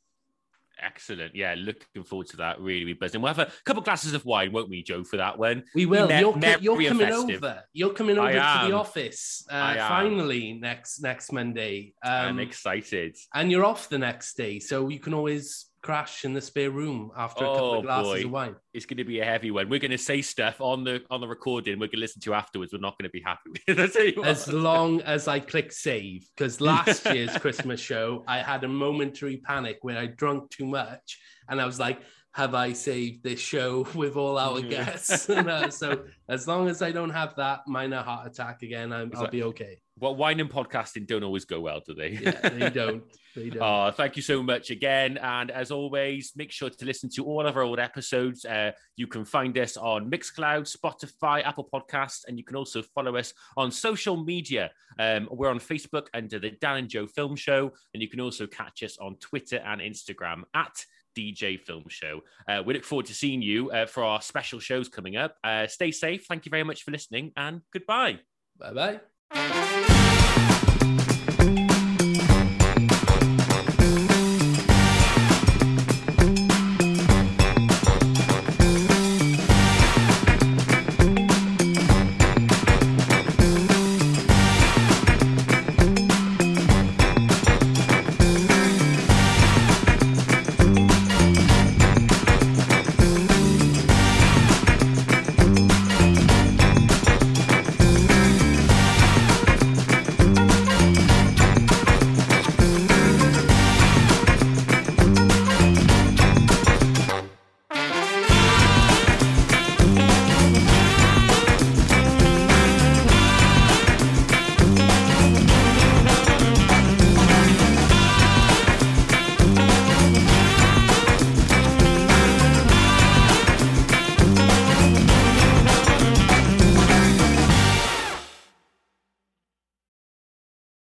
[0.82, 1.34] Excellent.
[1.36, 2.58] Yeah, looking forward to that.
[2.58, 3.20] Really, really buzzing.
[3.20, 5.62] We'll have a couple glasses of wine, won't we, Joe, for that one?
[5.74, 6.08] We will.
[6.08, 7.44] Me- you're, merry you're coming festive.
[7.44, 7.62] over.
[7.74, 11.92] You're coming over to the office uh, finally next next Monday.
[12.02, 13.14] Um, I'm excited.
[13.34, 17.10] and you're off the next day, so you can always crash in the spare room
[17.16, 18.24] after a couple Oh, of glasses boy.
[18.24, 18.56] of wine.
[18.74, 19.68] It's going to be a heavy one.
[19.68, 21.74] We're going to say stuff on the on the recording.
[21.78, 22.72] We're going to listen to afterwards.
[22.72, 23.78] We're not going to be happy with.
[23.80, 24.28] I tell you what.
[24.28, 29.38] As long as I click save, because last year's Christmas show, I had a momentary
[29.38, 31.18] panic where I drunk too much,
[31.48, 32.00] and I was like,
[32.32, 36.92] "Have I saved this show with all our guests?" Uh, so as long as I
[36.92, 39.80] don't have that minor heart attack again, I'm, I'll be okay.
[40.00, 42.12] Well, wine and podcasting don't always go well, do they?
[42.12, 43.04] Yeah, they don't.
[43.36, 43.62] They don't.
[43.62, 45.18] Oh, thank you so much again.
[45.18, 48.46] And as always, make sure to listen to all of our old episodes.
[48.46, 53.16] Uh, you can find us on Mixcloud, Spotify, Apple Podcasts, and you can also follow
[53.16, 54.70] us on social media.
[54.98, 58.46] Um, we're on Facebook under the Dan and Joe Film Show, and you can also
[58.46, 60.82] catch us on Twitter and Instagram at
[61.20, 62.22] DJ Film Show.
[62.48, 65.36] Uh, we look forward to seeing you uh, for our special shows coming up.
[65.44, 66.24] Uh, stay safe.
[66.26, 68.20] Thank you very much for listening, and goodbye.
[68.58, 69.00] Bye
[69.32, 70.09] bye.